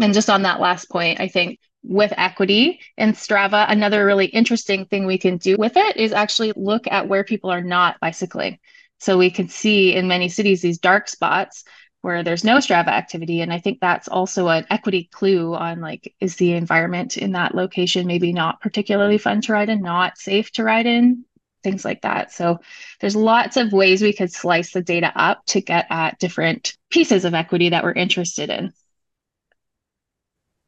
[0.00, 4.86] And just on that last point, I think with equity in Strava, another really interesting
[4.86, 8.58] thing we can do with it is actually look at where people are not bicycling.
[8.98, 11.64] So we can see in many cities these dark spots
[12.00, 13.40] where there's no Strava activity.
[13.40, 17.54] And I think that's also an equity clue on like, is the environment in that
[17.54, 21.24] location maybe not particularly fun to ride in, not safe to ride in,
[21.62, 22.32] things like that.
[22.32, 22.58] So
[23.00, 27.24] there's lots of ways we could slice the data up to get at different pieces
[27.24, 28.72] of equity that we're interested in.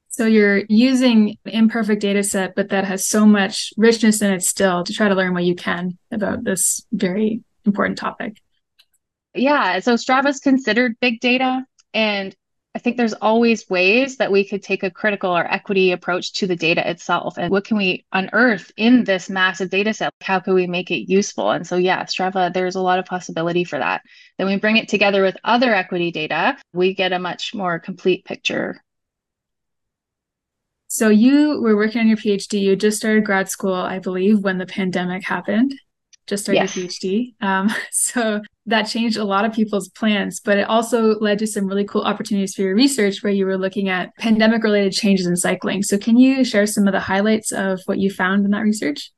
[0.08, 4.42] So you're using an imperfect data set, but that has so much richness in it
[4.42, 8.36] still to try to learn what you can about this very important topic.
[9.34, 9.78] Yeah.
[9.80, 11.64] So Strava is considered big data.
[11.94, 12.34] And
[12.74, 16.46] I think there's always ways that we could take a critical or equity approach to
[16.46, 17.36] the data itself.
[17.36, 20.12] And what can we unearth in this massive data set?
[20.20, 21.50] How can we make it useful?
[21.50, 24.02] And so, yeah, Strava, there's a lot of possibility for that.
[24.38, 28.24] Then we bring it together with other equity data, we get a much more complete
[28.24, 28.80] picture.
[30.86, 32.60] So, you were working on your PhD.
[32.60, 35.74] You just started grad school, I believe, when the pandemic happened
[36.30, 36.76] just started yes.
[36.76, 37.34] your PhD.
[37.42, 41.66] Um, so that changed a lot of people's plans, but it also led to some
[41.66, 45.36] really cool opportunities for your research where you were looking at pandemic related changes in
[45.36, 45.82] cycling.
[45.82, 49.10] So can you share some of the highlights of what you found in that research?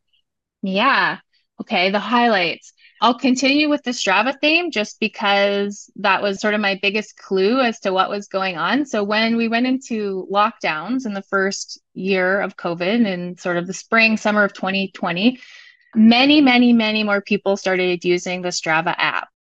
[0.63, 1.19] Yeah.
[1.61, 1.91] Okay.
[1.91, 2.73] The highlights.
[3.03, 7.61] I'll continue with the Strava theme just because that was sort of my biggest clue
[7.61, 8.87] as to what was going on.
[8.87, 13.67] So, when we went into lockdowns in the first year of COVID in sort of
[13.67, 15.41] the spring, summer of 2020,
[15.95, 19.32] many, many, many more people started using the Strava app.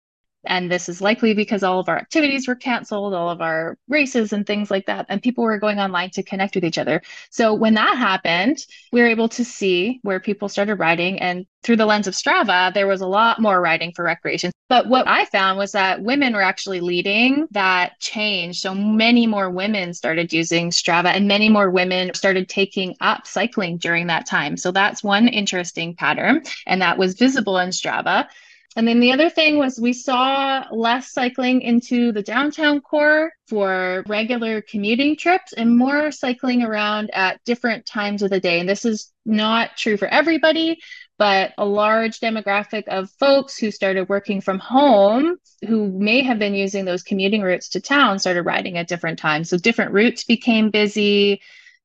[0.45, 4.33] And this is likely because all of our activities were canceled, all of our races
[4.33, 5.05] and things like that.
[5.09, 7.01] And people were going online to connect with each other.
[7.29, 11.19] So when that happened, we were able to see where people started riding.
[11.19, 14.51] And through the lens of Strava, there was a lot more riding for recreation.
[14.67, 18.61] But what I found was that women were actually leading that change.
[18.61, 23.77] So many more women started using Strava and many more women started taking up cycling
[23.77, 24.57] during that time.
[24.57, 26.43] So that's one interesting pattern.
[26.65, 28.27] And that was visible in Strava.
[28.75, 34.03] And then the other thing was we saw less cycling into the downtown core for
[34.07, 38.61] regular commuting trips and more cycling around at different times of the day.
[38.61, 40.79] And this is not true for everybody,
[41.17, 45.35] but a large demographic of folks who started working from home
[45.67, 49.49] who may have been using those commuting routes to town started riding at different times.
[49.49, 51.41] So different routes became busy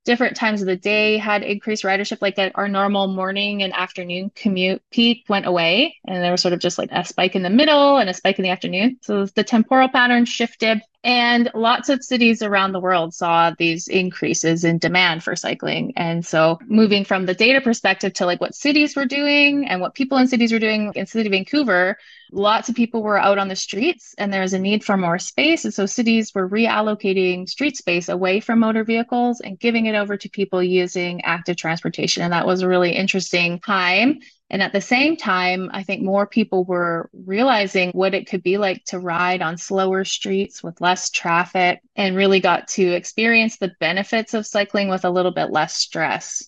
[0.06, 4.30] different times of the day had increased ridership, like that our normal morning and afternoon
[4.34, 5.96] commute peak went away.
[6.06, 8.38] And there was sort of just like a spike in the middle and a spike
[8.38, 8.98] in the afternoon.
[9.02, 10.80] So the temporal pattern shifted.
[11.06, 15.92] And lots of cities around the world saw these increases in demand for cycling.
[15.94, 19.94] And so moving from the data perspective to like what cities were doing and what
[19.94, 21.96] people in cities were doing in city of Vancouver,
[22.32, 25.20] lots of people were out on the streets and there was a need for more
[25.20, 25.64] space.
[25.64, 30.16] And so cities were reallocating street space away from motor vehicles and giving it over
[30.16, 32.24] to people using active transportation.
[32.24, 34.18] And that was a really interesting time
[34.48, 38.58] And at the same time, I think more people were realizing what it could be
[38.58, 43.72] like to ride on slower streets with less traffic and really got to experience the
[43.80, 46.44] benefits of cycling with a little bit less stress.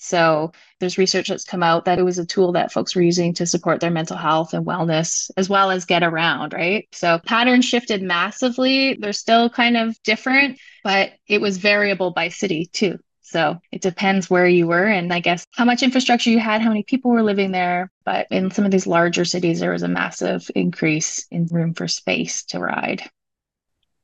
[0.00, 3.34] So there's research that's come out that it was a tool that folks were using
[3.34, 6.86] to support their mental health and wellness as well as get around, right?
[6.92, 8.94] So patterns shifted massively.
[8.94, 12.98] They're still kind of different, but it was variable by city too.
[13.30, 16.68] So it depends where you were and I guess how much infrastructure you had, how
[16.68, 17.90] many people were living there.
[18.04, 21.88] But in some of these larger cities, there was a massive increase in room for
[21.88, 23.02] space to ride.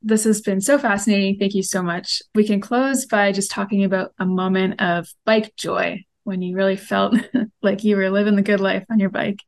[0.01, 1.37] This has been so fascinating.
[1.39, 2.21] Thank you so much.
[2.35, 6.75] We can close by just talking about a moment of bike joy when you really
[6.75, 7.15] felt
[7.63, 9.39] like you were living the good life on your bike.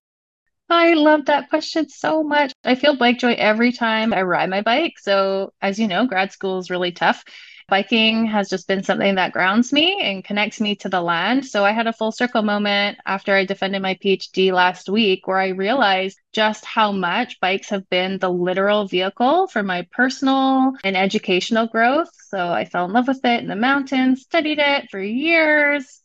[0.69, 2.51] I love that question so much.
[2.63, 4.99] I feel bike joy every time I ride my bike.
[4.99, 7.23] So, as you know, grad school is really tough.
[7.69, 11.45] Biking has just been something that grounds me and connects me to the land.
[11.45, 15.37] So I had a full circle moment after I defended my PhD last week where
[15.37, 20.95] I realized just how much bikes have been the literal vehicle for my personal and
[20.95, 22.09] educational growth.
[22.29, 26.01] So I fell in love with it in the mountains, studied it for years,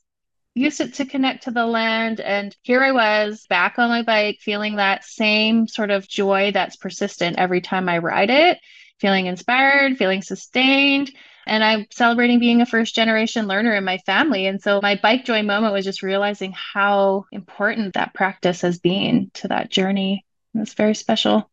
[0.54, 2.18] used it to connect to the land.
[2.18, 6.74] And here I was back on my bike, feeling that same sort of joy that's
[6.74, 8.58] persistent every time I ride it,
[8.98, 11.12] feeling inspired, feeling sustained.
[11.46, 14.46] And I'm celebrating being a first generation learner in my family.
[14.46, 19.30] And so my bike joy moment was just realizing how important that practice has been
[19.34, 20.24] to that journey.
[20.54, 21.50] It's very special.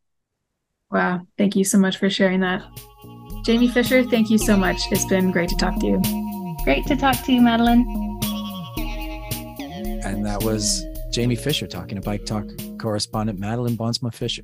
[0.92, 1.22] Wow.
[1.38, 2.62] Thank you so much for sharing that.
[3.46, 4.82] Jaimy Fisher, thank you so much.
[4.92, 6.02] It's been great to talk to you.
[6.64, 7.86] Great to talk to you, Madeleine.
[10.04, 12.46] And that was Jaimy Fisher talking to Bike Talk
[12.80, 14.44] correspondent Madeleine Bonsma Fischer.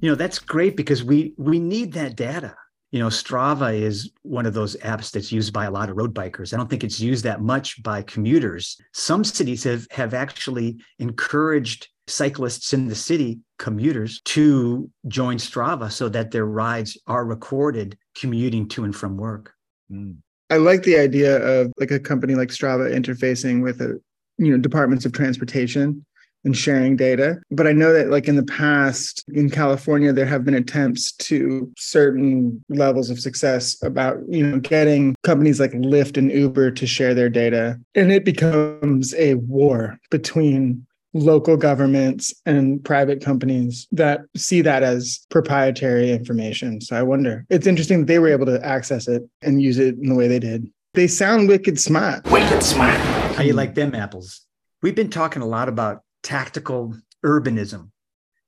[0.00, 2.56] You know, that's great because we we need that data
[2.92, 6.14] you know strava is one of those apps that's used by a lot of road
[6.14, 6.54] bikers.
[6.54, 8.78] I don't think it's used that much by commuters.
[8.92, 16.08] Some cities have have actually encouraged cyclists in the city commuters to join strava so
[16.10, 19.54] that their rides are recorded commuting to and from work.
[19.90, 20.16] Mm.
[20.50, 24.00] i like the idea of like a company like strava interfacing with a
[24.38, 26.04] you know departments of transportation
[26.44, 27.40] and sharing data.
[27.50, 31.72] But I know that, like in the past in California, there have been attempts to
[31.76, 37.14] certain levels of success about, you know, getting companies like Lyft and Uber to share
[37.14, 37.78] their data.
[37.94, 45.26] And it becomes a war between local governments and private companies that see that as
[45.28, 46.80] proprietary information.
[46.80, 49.96] So I wonder, it's interesting that they were able to access it and use it
[49.96, 50.70] in the way they did.
[50.94, 52.24] They sound wicked smart.
[52.30, 52.98] Wicked smart.
[53.36, 54.46] How you like them apples?
[54.82, 56.94] We've been talking a lot about tactical
[57.24, 57.88] urbanism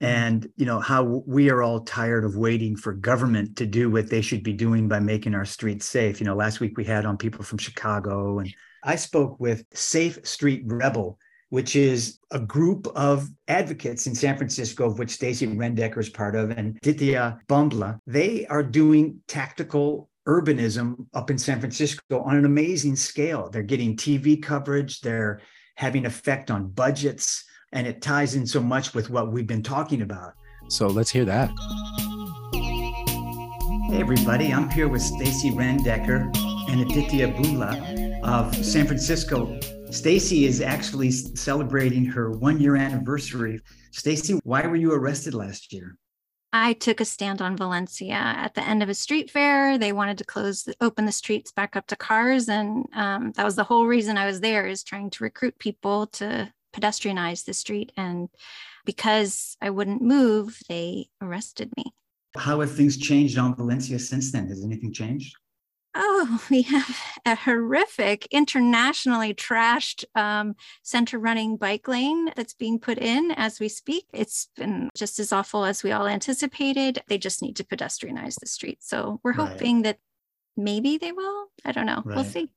[0.03, 0.07] mm-hmm.
[0.07, 4.11] and you know how we are all tired of waiting for government to do what
[4.11, 6.21] they should be doing by making our streets safe.
[6.21, 8.53] You know last week we had on people from chicago and
[8.83, 11.19] i spoke with safe street rebel
[11.51, 16.35] which is a group of advocates in san francisco of which Stacey Randecker is part
[16.35, 22.45] of and Aditya Bhumbla they are doing tactical urbanism up in san francisco on an
[22.45, 23.51] amazing scale.
[23.51, 25.01] They're getting tv coverage.
[25.01, 25.41] They're
[25.77, 27.45] having effect on budgets
[27.75, 30.35] and it ties in so much with what we've been talking about.
[30.69, 31.51] So let's hear that.
[33.91, 36.35] Hey everybody, I'm here with Stacey Randecker
[36.71, 39.61] and Aditya Bhumbla of San Francisco.
[39.91, 43.61] Stacey is actually celebrating her one year anniversary.
[43.91, 45.99] Stacey, why were you arrested last year?
[46.53, 49.77] I took a stand on Valencia at the end of a street fair.
[49.77, 53.57] They wanted to close, open the streets back up to cars, and um, that was
[53.57, 57.93] the whole reason I was there, is trying to recruit people to pedestrianize the street.
[57.97, 58.29] And
[58.85, 61.85] because I wouldn't move, they arrested me.
[62.37, 64.49] How have things changed on Valencia since then?
[64.49, 65.37] Has anything changed?
[65.95, 72.99] Oh, we have a horrific, internationally trashed um, center running bike lane that's being put
[72.99, 74.07] in as we speak.
[74.13, 77.03] It's been just as awful as we all anticipated.
[77.07, 78.79] They just need to pedestrianize the street.
[78.83, 79.51] So we're right.
[79.51, 79.99] hoping that
[80.57, 81.47] maybe they will.
[81.65, 82.03] I don't know.
[82.05, 82.17] Right.
[82.17, 82.51] We'll see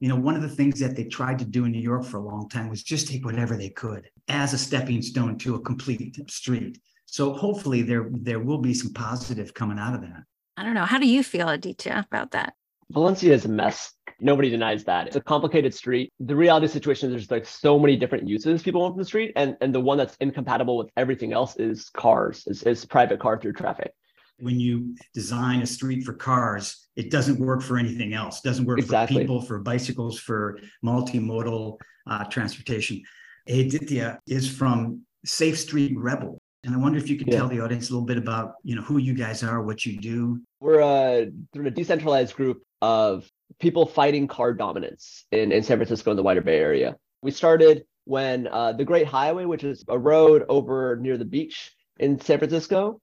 [0.00, 2.18] you know, one of the things that they tried to do in New York for
[2.18, 5.60] a long time was just take whatever they could as a stepping stone to a
[5.60, 6.78] complete street.
[7.06, 10.24] So hopefully there there will be some positive coming out of that.
[10.56, 10.84] I don't know.
[10.84, 12.54] How do you feel, Aditya, about that?
[12.90, 13.92] Valencia is a mess.
[14.20, 15.06] Nobody denies that.
[15.06, 16.12] It's a complicated street.
[16.20, 19.32] The reality situation is there's like so many different uses people want from the street.
[19.36, 23.40] And and the one that's incompatible with everything else is cars, is, is private car
[23.40, 23.92] through traffic
[24.38, 28.40] when you design a street for cars, it doesn't work for anything else.
[28.44, 29.16] It doesn't work exactly.
[29.16, 33.02] for people, for bicycles, for multimodal uh, transportation.
[33.48, 36.38] Aditya is from Safe Street Rebel.
[36.64, 37.38] And I wonder if you could yeah.
[37.38, 39.98] tell the audience a little bit about, you know, who you guys are, what you
[39.98, 40.40] do.
[40.60, 43.30] We're a, a decentralized group of
[43.60, 46.96] people fighting car dominance in, in San Francisco and the wider Bay Area.
[47.22, 51.72] We started when uh, the Great Highway, which is a road over near the beach
[51.98, 53.00] in San Francisco,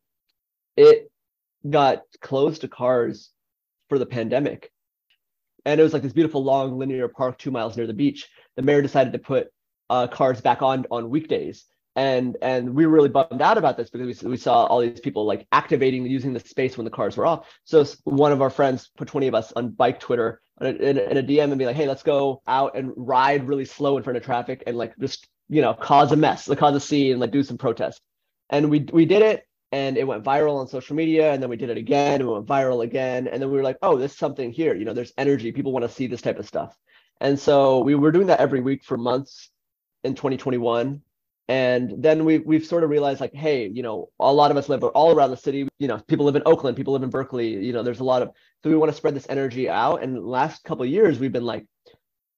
[0.76, 1.10] it
[1.70, 3.30] got closed to cars
[3.89, 4.72] for the pandemic.
[5.66, 8.28] And it was like this beautiful long linear park two miles near the beach.
[8.55, 9.47] The mayor decided to put
[9.89, 11.66] uh, cars back on on weekdays.
[11.95, 14.99] And and we were really bummed out about this because we, we saw all these
[14.99, 17.47] people like activating using the space when the cars were off.
[17.66, 21.18] So one of our friends put 20 of us on bike Twitter in a, in
[21.18, 24.18] a DM and be like, hey, let's go out and ride really slow in front
[24.18, 27.22] of traffic and like just you know cause a mess, like cause a scene, and
[27.22, 28.01] like do some protest.
[28.49, 31.57] And we we did it and it went viral on social media and then we
[31.57, 34.15] did it again and it went viral again and then we were like oh there's
[34.15, 36.78] something here you know there's energy people want to see this type of stuff.
[37.19, 39.49] And so we were doing that every week for months
[40.03, 41.01] in 2021
[41.47, 44.69] and then we we've sort of realized like hey you know a lot of us
[44.69, 47.49] live all around the city you know people live in oakland people live in berkeley
[47.65, 48.30] you know there's a lot of
[48.63, 51.65] so we want to spread this energy out and last couple years we've been like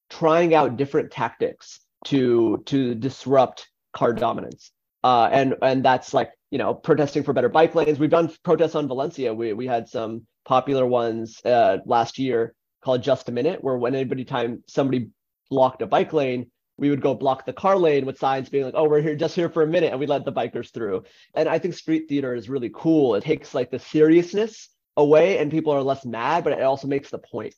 [0.09, 4.71] trying out different tactics to to disrupt car dominance
[5.05, 7.99] uh, and and that's like you know, protesting for better bike lanes.
[7.99, 9.33] We've done protests on Valencia.
[9.33, 13.93] We we had some popular ones uh, last year called Just a Minute, where when
[13.93, 15.09] anybody time somebody
[15.51, 18.73] blocked a bike lane, we would go block the car lane with signs being like,
[18.75, 21.03] "Oh, we're here just here for a minute," and we let the bikers through.
[21.35, 23.13] And I think street theater is really cool.
[23.13, 27.11] It takes like the seriousness away, and people are less mad, but it also makes
[27.11, 27.53] the point.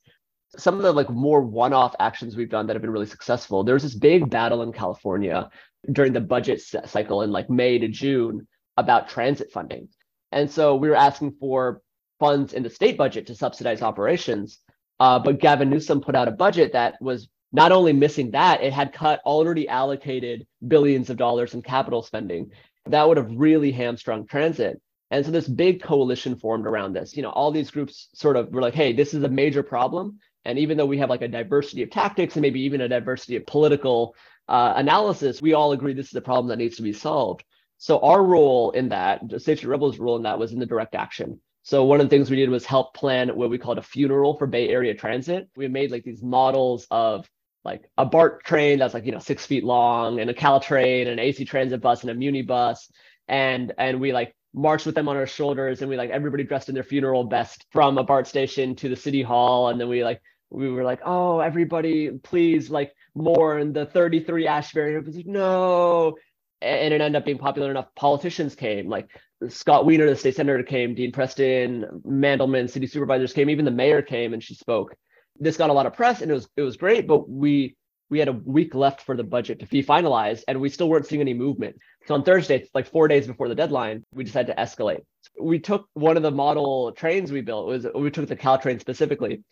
[0.58, 3.64] Some of the like more one-off actions we've done that have been really successful.
[3.64, 5.50] There's this big battle in California
[5.92, 9.90] during the budget cycle in like May to June about transit funding.
[10.32, 11.82] And so we were asking for
[12.20, 14.60] funds in the state budget to subsidize operations.
[15.00, 18.74] Uh, but Gavin Newsom put out a budget that was not only missing that, it
[18.74, 22.52] had cut already allocated billions of dollars in capital spending.
[22.88, 24.82] That would have really hamstrung transit.
[25.12, 27.16] And so this big coalition formed around this.
[27.16, 30.20] You know, all these groups sort of were like, hey, this is a major problem.
[30.48, 33.36] And even though we have like a diversity of tactics and maybe even a diversity
[33.36, 34.16] of political
[34.48, 37.44] uh, analysis, we all agree this is a problem that needs to be solved.
[37.78, 40.96] So our role in that, the Safety Rebels' role in that was in the direct
[40.96, 41.42] action.
[41.64, 44.38] So one of the things we did was help plan what we called a funeral
[44.38, 45.50] for Bay Area transit.
[45.58, 47.30] We made like these models of
[47.66, 51.10] like a BART train that's like you know six feet long, and a Caltrain, and
[51.10, 52.90] an AC Transit bus, and a Muni bus,
[53.28, 56.70] and and we like marched with them on our shoulders, and we like everybody dressed
[56.70, 60.06] in their funeral best from a BART station to the city hall, and then we
[60.06, 64.96] like we were like, oh, everybody, please like mourn the 33 Ashbury.
[64.96, 66.16] It was like, no,
[66.62, 67.88] and it ended up being popular enough.
[67.96, 69.10] Politicians came, like
[69.50, 74.02] Scott Wiener, the state senator came, Dean Preston, Mandelman, city supervisors came, even the mayor
[74.02, 74.96] came and she spoke.
[75.40, 77.76] This got a lot of press and it was it was great, but we
[78.10, 81.06] we had a week left for the budget to be finalized and we still weren't
[81.06, 81.76] seeing any movement.
[82.08, 85.02] So on Thursday, it's like four days before the deadline, we decided to escalate.
[85.40, 89.44] We took one of the model trains we built, was we took the Caltrain specifically,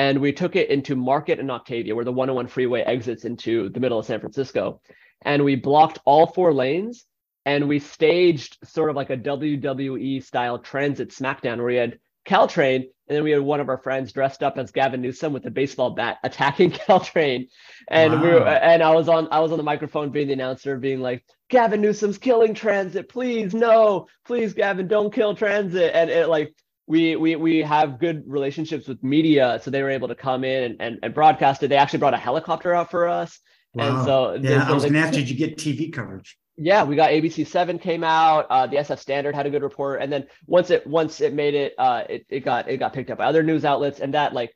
[0.00, 3.80] and we took it into Market and Octavia, where the 101 freeway exits into the
[3.80, 4.80] middle of San Francisco
[5.22, 7.04] and we blocked all four lanes
[7.44, 12.76] and we staged sort of like a WWE style transit smackdown where we had Caltrain
[12.76, 15.50] and then we had one of our friends dressed up as Gavin Newsom with a
[15.50, 17.48] baseball bat attacking Caltrain.
[17.88, 18.22] And wow.
[18.22, 21.00] we were, and I was on I was on the microphone being the announcer being
[21.00, 23.08] like Gavin Newsom's killing transit.
[23.08, 24.06] Please no.
[24.24, 25.90] Please Gavin don't kill transit.
[25.92, 26.54] And it like
[26.90, 30.64] we we we have good relationships with media so they were able to come in
[30.64, 31.68] and, and, and broadcast it.
[31.68, 33.38] They actually brought a helicopter out for us
[33.74, 33.96] Wow.
[33.96, 36.36] And so yeah, I was going to ask, did you get TV coverage?
[36.56, 38.46] Yeah, we got ABC Seven came out.
[38.50, 41.54] Uh, the SF Standard had a good report, and then once it once it made
[41.54, 44.34] it, uh, it it got it got picked up by other news outlets, and that
[44.34, 44.52] like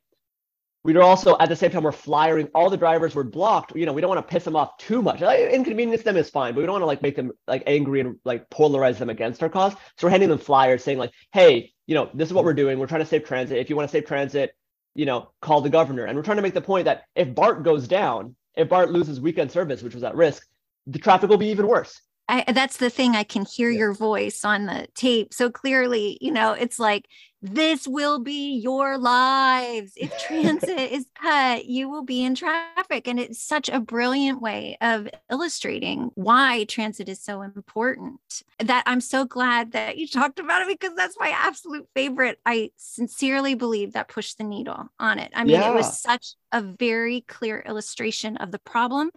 [0.83, 3.87] we were also at the same time we're flyering all the drivers were blocked you
[3.87, 6.53] know we don't want to piss them off too much like, inconvenience them is fine
[6.53, 9.43] but we don't want to like make them like angry and like polarize them against
[9.43, 12.45] our cause so we're handing them flyers saying like hey you know this is what
[12.45, 12.79] we're doing.
[12.79, 13.59] We're trying to save transit.
[13.59, 14.55] If you want to save transit
[14.95, 16.05] you know call the governor.
[16.05, 19.21] And we're trying to make the point that if bart goes down if BART loses
[19.21, 20.47] weekend service, which was at risk,
[20.87, 22.01] the traffic will be even worse.
[22.29, 23.17] I, uh, that's the thing.
[23.17, 23.79] I can hear yeah.
[23.79, 26.19] your voice on the tape so clearly.
[26.21, 27.07] You know, it's like
[27.45, 29.93] this will be your lives.
[29.97, 33.07] If transit is cut, you will be in traffic.
[33.07, 38.19] And it's such a brilliant way of illustrating why transit is so important.
[38.61, 42.39] That I'm so glad that you talked about it because that's my absolute favorite.
[42.47, 45.31] I sincerely believe that pushed the needle on it.
[45.35, 45.71] I mean, yeah.
[45.71, 49.11] it was such a very clear illustration of the problem.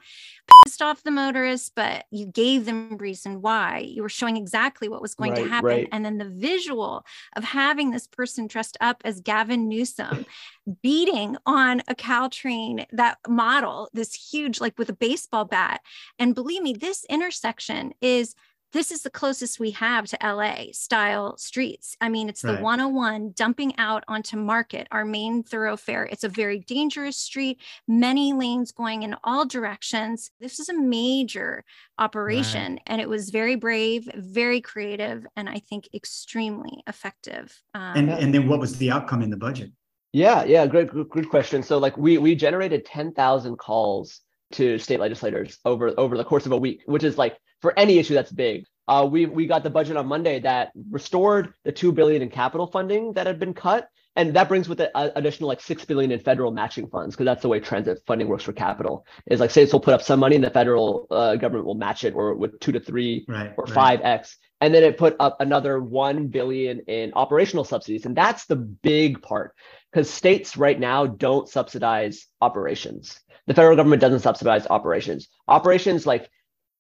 [0.68, 3.78] Pissed off the motorists, but you gave them reason why.
[3.78, 5.70] You were showing exactly what was going right, to happen.
[5.70, 5.88] Right.
[5.94, 7.06] And then the visual
[7.38, 10.26] of having this person dressed up as Gavin Newsom
[10.84, 15.80] beating on a Caltrain, that model, this huge, like with a baseball bat.
[16.20, 18.36] And believe me, this intersection is
[18.74, 21.96] this is the closest we have to LA style streets.
[22.02, 22.62] I mean, it's the Right.
[22.62, 26.06] 101 dumping out onto Market, our main thoroughfare.
[26.06, 30.32] It's a very dangerous street, many lanes going in all directions.
[30.40, 31.64] This is a major
[31.98, 37.62] operation, and it was very brave, very creative, and I think extremely effective.
[37.74, 39.72] Um, And and then what was the outcome in the budget?
[40.14, 41.64] Yeah, yeah, great, good, good question.
[41.64, 44.22] So like we we generated 10,000 calls
[44.54, 47.98] to state legislators over over the course of a week, which is like for any
[47.98, 48.66] issue that's big.
[48.88, 52.68] Uh, we we got the budget on Monday that restored the two billion in capital
[52.68, 56.10] funding that had been cut, and that brings with it an additional like six billion
[56.12, 59.06] in federal matching funds because that's the way transit funding works for capital.
[59.30, 62.06] Is like states will put up some money and the federal uh, government will match
[62.06, 63.54] it or with two to three Right.
[63.58, 63.74] or right.
[63.74, 68.46] five x and then it put up another 1 billion in operational subsidies and that's
[68.46, 69.54] the big part
[69.92, 76.30] because states right now don't subsidize operations the federal government doesn't subsidize operations operations like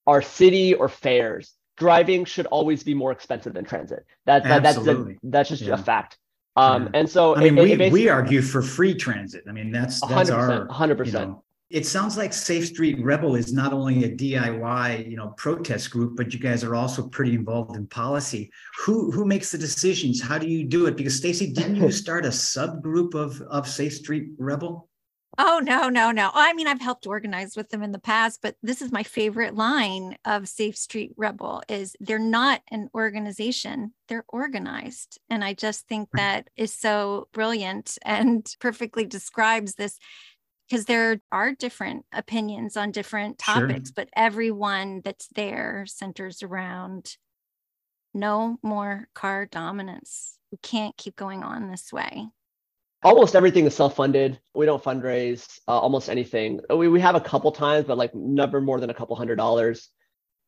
[0.05, 4.77] our city or fares driving should always be more expensive than transit that, that that's
[4.77, 5.17] Absolutely.
[5.23, 5.73] that's just Yeah.
[5.73, 6.17] a fact
[6.55, 6.89] um Yeah.
[6.99, 9.43] and so I mean, it- we, it we argue for free transit.
[9.47, 11.05] I mean, that's that's 100%, our 100%.
[11.05, 15.33] You know, it sounds like Safe Street Rebel is not only a DIY, you know,
[15.37, 18.49] protest group, but you guys are also pretty involved in policy.
[18.85, 20.21] Who who makes the decisions?
[20.21, 20.95] How do you do it?
[20.97, 24.86] Because Stacey, didn't you start a subgroup of of Safe Street Rebel?
[25.39, 26.31] Oh, no, no, no.
[26.33, 29.53] I mean, I've helped organize with them in the past, but this is my favorite
[29.53, 35.19] line of Safe Street Rebel is they're not an organization, they're organized.
[35.29, 36.17] And I just think mm.
[36.17, 39.99] that is so brilliant and perfectly describes this
[40.67, 43.67] because there are different opinions on different Sure.
[43.67, 47.15] topics, but everyone that's there centers around
[48.13, 50.39] no more car dominance.
[50.51, 52.27] We can't keep going on this way.
[53.03, 54.39] Almost everything is self-funded.
[54.53, 56.61] We don't fundraise uh, almost anything.
[56.69, 59.89] We, we have a couple times, but like never more than a couple hundred dollars.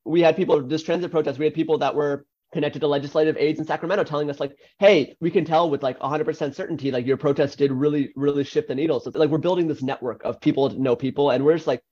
[0.06, 1.40] We had people this transit protest.
[1.40, 5.16] We had people that were connected to legislative aides in Sacramento telling us like, "Hey,
[5.20, 8.76] we can tell with like 100% certainty like your protest did really really shift the
[8.76, 11.68] needle." So like we're building this network of people to know people, and we're just
[11.68, 11.84] like,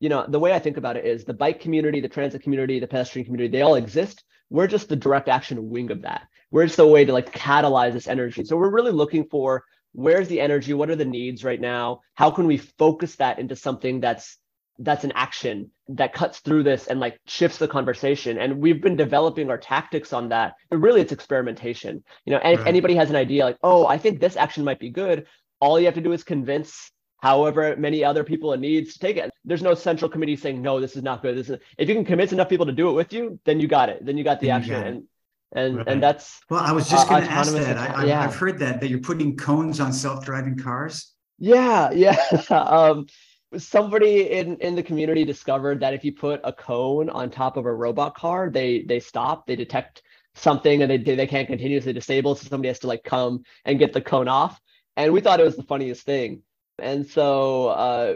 [0.00, 2.78] you know, the way I think about it is the bike community, the transit community,
[2.78, 4.22] the pedestrian community, they all exist.
[4.50, 6.28] We're just the direct action wing of that.
[6.50, 8.44] We're just a way to like catalyze this energy.
[8.44, 10.74] So we're really looking for where's the energy?
[10.74, 12.00] What are the needs right now?
[12.14, 14.36] How can we focus that into something that's
[14.80, 18.38] that's an action that cuts through this and like shifts the conversation?
[18.38, 22.02] And we've been developing our tactics on that but really it's experimentation.
[22.26, 22.68] You know and if mm-hmm.
[22.68, 25.26] anybody has an idea like oh i think this action might be good.
[25.60, 29.16] All you have to do is convince however many other people it needs to take
[29.16, 29.30] it.
[29.44, 31.36] There's no central committee saying no this is not good.
[31.36, 33.68] This is if you can convince enough people to do it with you then you
[33.68, 34.04] got it.
[34.04, 34.74] Then you got the action.
[34.74, 35.04] Got and
[35.54, 35.88] and Right.
[35.88, 37.78] and that's Well, I was just Uh, going to ask that.
[37.78, 38.22] I, I, yeah.
[38.22, 41.12] I've heard that that you're putting cones on self-driving cars.
[41.38, 42.16] Yeah, yeah.
[42.50, 43.06] um,
[43.56, 47.66] somebody in in the community discovered that if you put a cone on top of
[47.66, 50.02] a robot car, they they stop, they detect
[50.34, 52.34] something, and they they can't continuously disable.
[52.34, 54.60] So somebody has to like come and get the cone off.
[54.96, 56.42] And we thought it was the funniest thing.
[56.78, 58.14] And so uh,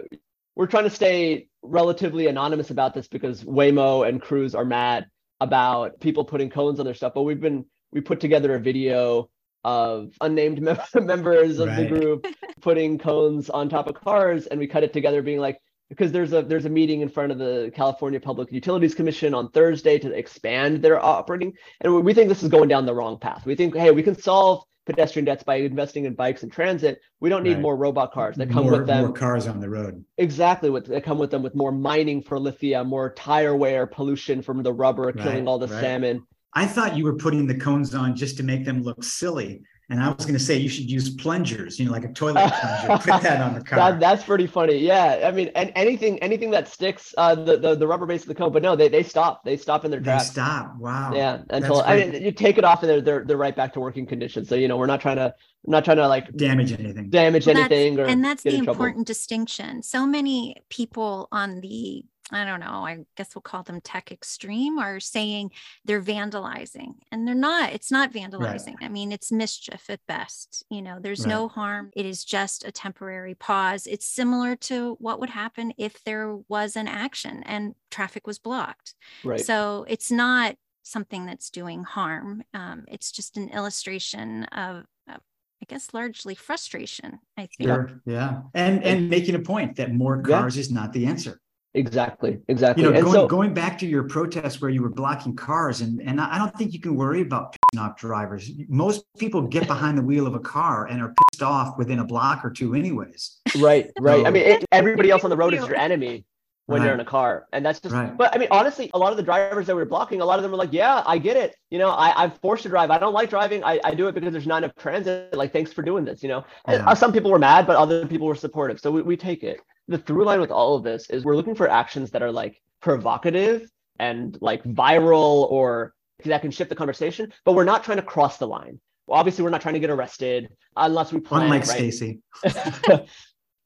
[0.54, 5.06] we're trying to stay relatively anonymous about this because Waymo and Cruise are mad
[5.40, 7.12] about people putting cones on their stuff.
[7.14, 9.30] But we've been we put together a video
[9.64, 12.26] of unnamed mem- members of the group
[12.60, 15.58] putting cones on top of cars and we cut it together being like
[15.88, 19.50] because there's a there's a meeting in front of the California Public Utilities Commission on
[19.50, 23.44] Thursday to expand their operating and we think this is going down the wrong path.
[23.46, 27.00] We think hey, we can solve pedestrian debts by investing in bikes and transit.
[27.20, 27.60] We don't need Right.
[27.60, 30.02] more robot cars that come more, with them more cars on the road.
[30.16, 34.40] exactly what that come with them with more mining for lithium, more tire wear, pollution
[34.42, 35.80] from the rubber killing Right, all the right.
[35.80, 36.26] salmon.
[36.54, 39.60] I thought you were putting the cones on just to make them look silly.
[39.90, 42.52] And I was going to say you should use plungers, you know, like a toilet
[42.86, 43.10] plunger.
[43.10, 43.78] Put that on the car.
[43.78, 44.76] That, that's pretty funny.
[44.76, 48.28] Yeah, I mean, and anything anything that sticks, uh, the, the the rubber base of
[48.28, 48.52] the cone.
[48.52, 49.44] But no, they they stop.
[49.44, 50.26] They stop in their they tracks.
[50.30, 50.76] stop.
[50.78, 51.12] Wow.
[51.14, 53.80] Yeah, until I mean, you take it off and they're they're they're right back to
[53.80, 54.48] working conditions.
[54.50, 55.34] So you know, we're not trying to
[55.66, 57.08] I'm not trying to like damage anything.
[57.08, 58.72] damage Well, that's- anything or and that's the in trouble.
[58.80, 63.80] important distinction so many people on the i don't know i guess we'll call them
[63.80, 65.50] tech extreme are saying
[65.84, 70.82] they're vandalizing and they're not it's not vandalizing i mean it's mischief at best you
[70.82, 71.28] know there's Right.
[71.30, 76.02] no harm it is just a temporary pause it's similar to what would happen if
[76.04, 79.40] there was an action and traffic was blocked Right.
[79.40, 85.20] so it's not something that's doing harm um, it's just an illustration of, of
[85.62, 88.00] i guess largely frustration i think Sure.
[88.06, 88.42] Yeah.
[88.54, 90.38] And and making a point that more Yeah.
[90.40, 91.40] cars is not the answer.
[91.74, 92.38] Exactly.
[92.48, 92.82] Exactly.
[92.82, 96.00] You know, going, so going back to your protest where you were blocking cars, and,
[96.00, 98.50] and I I don't think you can worry about pissing off drivers.
[98.68, 102.04] Most people get behind the wheel of a car and are pissed off within a
[102.04, 103.38] block or two, anyways.
[103.58, 104.26] right, right.
[104.26, 106.24] I mean, it, everybody else on the road is your enemy.
[106.66, 107.46] when you're in a car.
[107.54, 108.14] And that's just, Right.
[108.14, 110.38] but I mean, honestly, a lot of the drivers that we were blocking, a lot
[110.38, 111.56] of them were like, yeah, I get it.
[111.70, 112.90] You know, I, I'm forced to drive.
[112.90, 113.64] I don't like driving.
[113.64, 115.32] I, I do it because there's not enough transit.
[115.34, 116.44] Like, thanks for doing this, you know?
[116.68, 116.86] Yeah.
[116.86, 118.80] uh, some people were mad, but other people were supportive.
[118.80, 119.60] So we, we take it.
[119.88, 122.60] The through line with all of this is we're looking for actions that are like
[122.80, 123.68] provocative
[123.98, 128.38] and like viral or that can shift the conversation, but we're not trying to cross
[128.38, 128.80] the line.
[129.06, 131.44] Well, obviously, we're not trying to get arrested unless we plan.
[131.44, 131.76] Unlike right?
[131.76, 132.20] Stacey.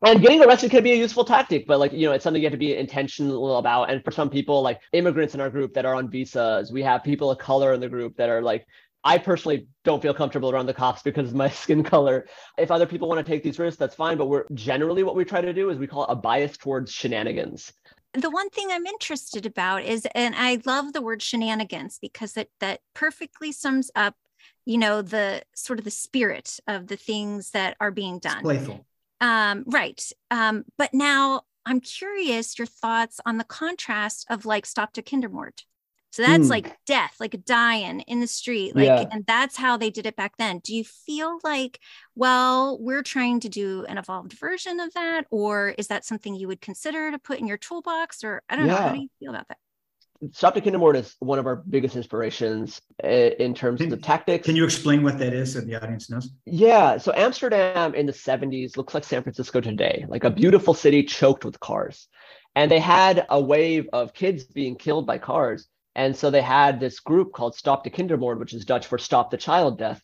[0.04, 2.46] and getting arrested can be a useful tactic, but like you know, it's something you
[2.46, 3.90] have to be intentional about.
[3.90, 7.02] And for some people, like immigrants in our group that are on visas, we have
[7.02, 8.66] people of color in the group that are like.
[9.04, 12.26] I personally don't feel comfortable around the cops because of my skin color.
[12.58, 14.16] If other people want to take these risks, that's fine.
[14.16, 16.92] But we're generally what we try to do is we call it a bias towards
[16.92, 17.72] shenanigans.
[18.14, 22.48] the one thing I'm interested about is, and I love the word shenanigans because that
[22.60, 24.14] that perfectly sums up,
[24.64, 28.42] you know, the sort of the spirit of the things that are being done.
[28.42, 28.86] Playful.
[29.20, 30.02] Um, right.
[30.30, 35.62] Um, but now I'm curious your thoughts on the contrast of like stop to Kindermoord.
[36.12, 36.50] So that's Hmm.
[36.50, 38.76] like death, like dying in the street.
[38.76, 39.08] Like, Yeah.
[39.10, 40.60] and that's how they did it back then.
[40.60, 41.80] Do you feel like,
[42.14, 45.26] well, we're trying to do an evolved version of that?
[45.30, 48.22] Or is that something you would consider to put in your toolbox?
[48.22, 48.76] Or I don't know.
[48.76, 49.56] How do you feel about that?
[50.32, 54.46] Stop to Kindermoord is one of our biggest inspirations uh, in terms of the tactics.
[54.46, 56.30] Can you explain what that is so the audience knows?
[56.46, 61.02] Yeah, so Amsterdam in the 70s looks like San Francisco today, like a beautiful city
[61.02, 62.06] choked with cars.
[62.54, 65.66] And they had a wave of kids being killed by cars.
[65.94, 69.30] And so they had this group called Stop the Kindermoord, which is Dutch for Stop
[69.30, 70.02] the Child Death,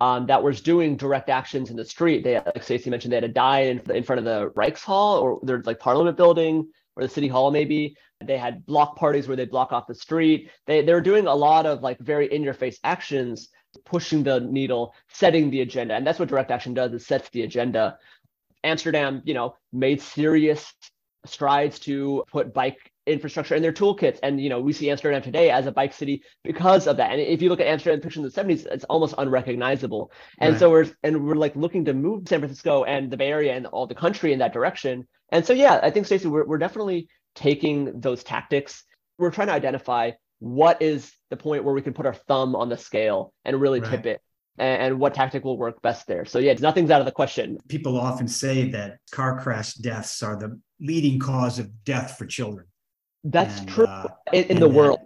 [0.00, 2.24] um, that was doing direct actions in the street.
[2.24, 5.40] They, like Stacey mentioned, they had a die in, in front of the Rijkshall or
[5.42, 7.96] there's like Parliament building or the City Hall maybe.
[8.22, 10.50] They had block parties where they block off the street.
[10.66, 13.48] They, they were doing a lot of like very in your face actions
[13.84, 15.94] pushing the needle, setting the agenda.
[15.94, 17.98] And that's what direct action does, it sets the agenda.
[18.64, 20.72] Amsterdam, you know, made serious
[21.26, 24.18] strides to put bike infrastructure and their toolkits.
[24.22, 27.12] And, you know, we see Amsterdam today as a bike city because of that.
[27.12, 30.12] And if you look at Amsterdam pictures in the 70s, it's almost unrecognizable.
[30.38, 33.54] And so we're and we're like looking to move San Francisco and the Bay Area
[33.54, 35.06] and all the country in that direction.
[35.30, 38.84] And so yeah, I think Stacey, we're we're definitely taking those tactics.
[39.18, 42.68] We're trying to identify what is the point where we can put our thumb on
[42.68, 44.20] the scale and really tip it
[44.58, 46.24] and, and what tactic will work best there.
[46.24, 47.58] So yeah, nothing's out of the question.
[47.68, 52.66] People often say that car crash deaths are the leading cause of death for children.
[53.24, 54.98] That's And, true uh, in, in the that- world.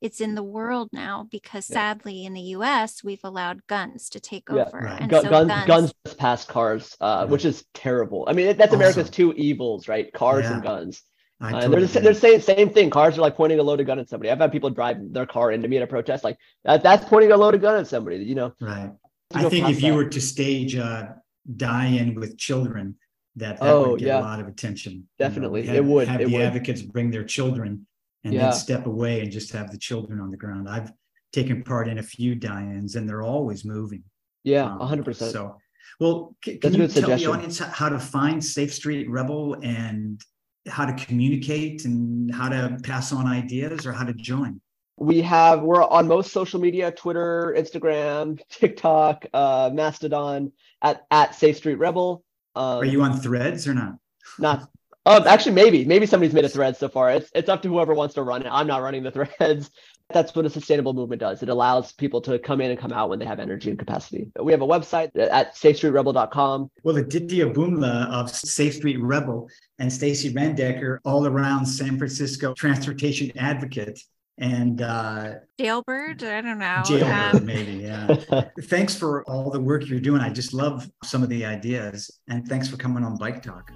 [0.00, 4.48] It's in the world now because sadly in the US, we've allowed guns to take
[4.52, 4.78] Yeah, over.
[4.84, 8.24] And Gu- so guns, guns, guns just pass cars, uh, which is terrible.
[8.26, 10.12] I mean, that's America's two evils, right?
[10.12, 11.02] Cars and guns.
[11.40, 12.90] I Uh, totally and they're, the, they're saying same thing.
[12.90, 14.28] Cars are like pointing a loaded gun at somebody.
[14.32, 17.30] I've had people drive their car into me at a protest, like that, that's pointing
[17.30, 18.16] a loaded gun at somebody.
[18.16, 18.90] You know, Right.
[19.36, 21.14] You I think past if you were to stage a
[21.56, 22.96] die-in with children,
[23.36, 24.20] that, that Oh, would get yeah.
[24.20, 24.92] a lot of attention.
[24.92, 25.66] You know, Definitely.
[25.66, 26.08] have- It would.
[26.08, 26.42] Have It the would.
[26.42, 27.86] advocates bring their children
[28.24, 28.42] and Yeah.
[28.42, 30.68] then step away and just have the children on the ground.
[30.68, 30.92] I've
[31.32, 34.04] taken part in a few die-ins and they're always moving.
[34.44, 35.32] yeah, Um, hundred percent.
[35.32, 35.56] So,
[36.00, 40.20] well, c- can a you tell the audience how to find Safe Street Rebel and
[40.68, 44.60] how to communicate and how to pass on ideas or how to join?
[44.98, 50.52] We have we're on most social media: Twitter, Instagram, TikTok, uh, Mastodon
[50.82, 52.24] at at Safe Street Rebel.
[52.54, 53.96] Um, Are you on Threads or not?
[54.38, 54.68] Not.
[55.04, 57.10] Um, actually, maybe maybe somebody's made a thread so far.
[57.10, 58.48] It's it's up to whoever wants to run it.
[58.50, 59.70] I'm not running the threads.
[60.12, 61.42] That's what a sustainable movement does.
[61.42, 64.30] It allows people to come in and come out when they have energy and capacity.
[64.38, 66.70] We have a website at safestreetrebel.com.
[66.82, 69.48] Well, the Aditya Bhumbla of Safe Street Rebel
[69.78, 73.98] and Stacey Randecker, all around San Francisco transportation advocate
[74.38, 76.22] and uh, jailbird.
[76.22, 76.82] I don't know.
[76.84, 77.72] jailbird, Um, maybe.
[77.82, 78.16] Yeah.
[78.62, 80.20] thanks for all the work you're doing.
[80.20, 82.10] I just love some of the ideas.
[82.28, 83.70] And thanks for coming on Bike Talk.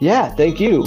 [0.00, 0.82] Yeah, thank you.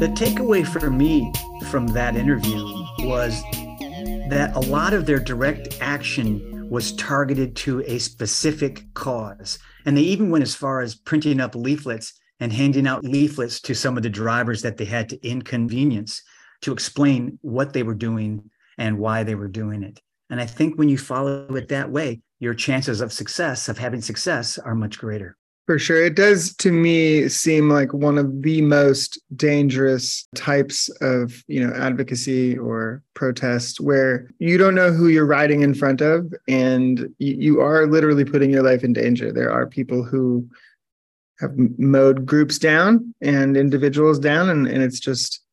[0.00, 1.32] The takeaway for me
[1.70, 2.62] from that interview
[3.00, 3.40] was
[4.30, 9.58] that a lot of their direct action was targeted to a specific cause.
[9.86, 13.74] And they even went as far as printing up leaflets and handing out leaflets to
[13.74, 16.22] some of the drivers that they had to inconvenience
[16.62, 20.00] to explain what they were doing and why they were doing it.
[20.30, 24.02] And I think when you follow it that way, your chances of success, of having
[24.02, 25.36] success, are much greater.
[25.66, 26.04] For sure.
[26.04, 31.72] It does to me seem like one of the most dangerous types of, you know,
[31.74, 37.62] advocacy or protest where you don't know who you're riding in front of and you,
[37.62, 39.32] are literally putting your life in danger.
[39.32, 40.46] There are people who
[41.40, 45.43] have mowed groups down and individuals down and, and it's just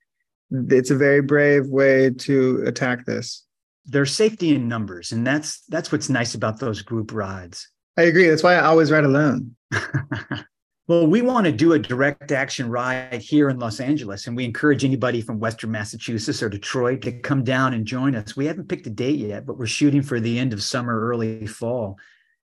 [0.51, 3.45] it's a very brave way to attack this.
[3.85, 7.67] There's safety in numbers, and that's that's what's nice about those group rides.
[7.97, 8.27] I agree.
[8.27, 9.55] That's why I always ride alone.
[10.91, 14.43] Well, we want to do a direct action ride here in Los Angeles, and we
[14.43, 18.35] encourage anybody from Western Massachusetts or Detroit to come down and join us.
[18.35, 21.47] We haven't picked a date yet, but we're shooting for the end of summer, early
[21.47, 21.97] fall.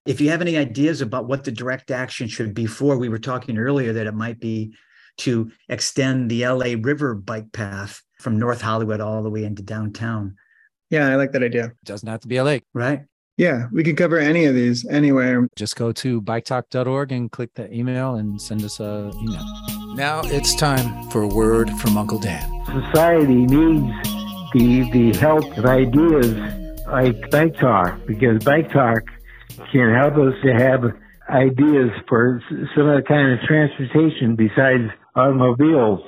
[0.06, 3.18] If you have any ideas about what the direct action should be for, we were
[3.18, 4.72] talking earlier that it might be
[5.18, 10.36] to extend the LA River bike path from North Hollywood all the way into downtown.
[10.90, 11.66] Yeah, I like that idea.
[11.66, 12.64] It doesn't have to be a lake.
[12.72, 13.02] Right.
[13.36, 15.46] Yeah, we could cover any of these anywhere.
[15.54, 19.44] Just go to biketalk.org and click the email and send us a email.
[19.94, 22.64] Now it's time for a word from Uncle Dan.
[22.66, 23.92] Society needs
[24.54, 26.34] the the help of ideas
[26.88, 29.02] like Bike Talk because Bike Talk
[29.70, 30.82] can help us to have
[31.28, 32.42] ideas for
[32.74, 36.00] some other kind of transportation besides automobiles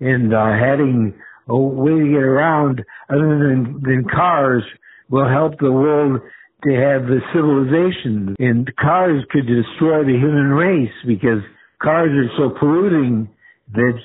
[0.00, 1.14] and uh, having
[1.48, 4.62] a way to get around other than, than cars
[5.10, 6.20] will help the world
[6.64, 8.36] to have the civilization.
[8.38, 11.42] And cars could destroy the human race because
[11.82, 13.28] cars are so polluting
[13.72, 13.98] that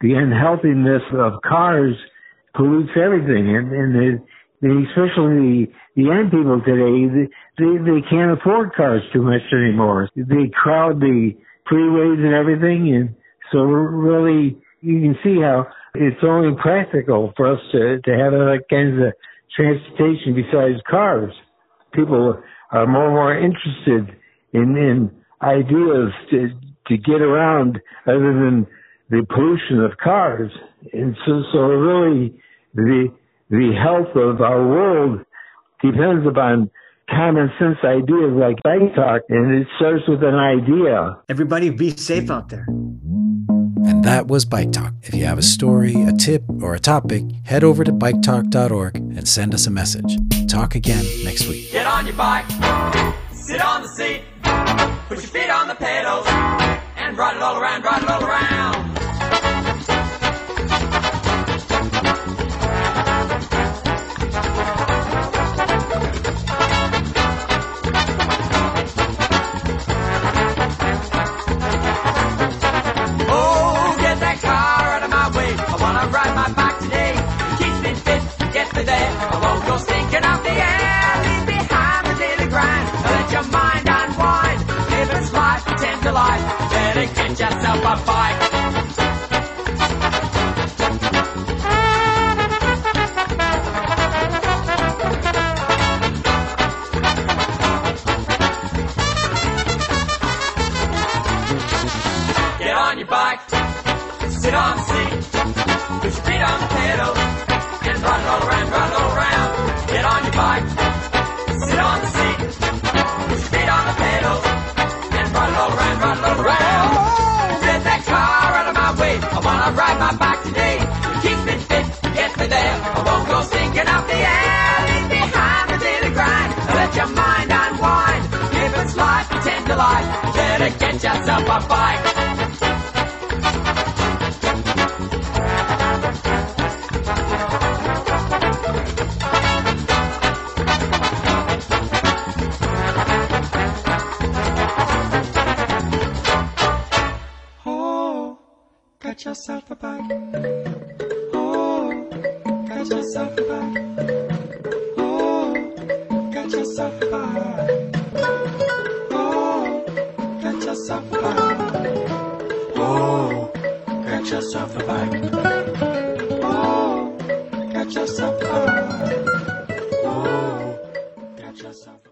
[0.00, 1.94] the unhealthiness of cars
[2.54, 3.56] pollutes everything.
[3.56, 4.22] And, and the,
[4.60, 5.66] the, especially the,
[5.96, 7.28] the young people today,
[7.58, 10.08] they, they can't afford cars too much anymore.
[10.14, 11.32] They crowd the
[11.70, 12.94] freeways and everything.
[12.94, 13.14] And
[13.50, 18.62] so really, you can see how it's only practical for us to, to have other
[18.70, 19.12] kinds of
[19.56, 21.32] transportation besides cars
[21.92, 24.16] people are more and more interested
[24.52, 25.10] in, in
[25.42, 26.48] ideas to,
[26.88, 28.66] to get around other than
[29.10, 30.50] the pollution of cars.
[30.92, 32.34] And so, so really
[32.74, 33.08] the,
[33.50, 35.20] the health of our world
[35.82, 36.70] depends upon
[37.10, 41.18] common sense ideas like bike talk, and it starts with an idea.
[41.28, 42.66] Everybody be safe out there.
[43.84, 44.94] And that was Bike Talk.
[45.02, 49.28] If you have a story, a tip, or a topic, head over to biketalk.org and
[49.28, 50.18] send us a message.
[50.48, 51.72] Talk again next week.
[51.72, 52.48] Get on your bike,
[53.32, 54.22] sit on the seat,
[55.08, 56.26] put your feet on the pedals,
[56.96, 58.71] and ride it all around, ride it all around.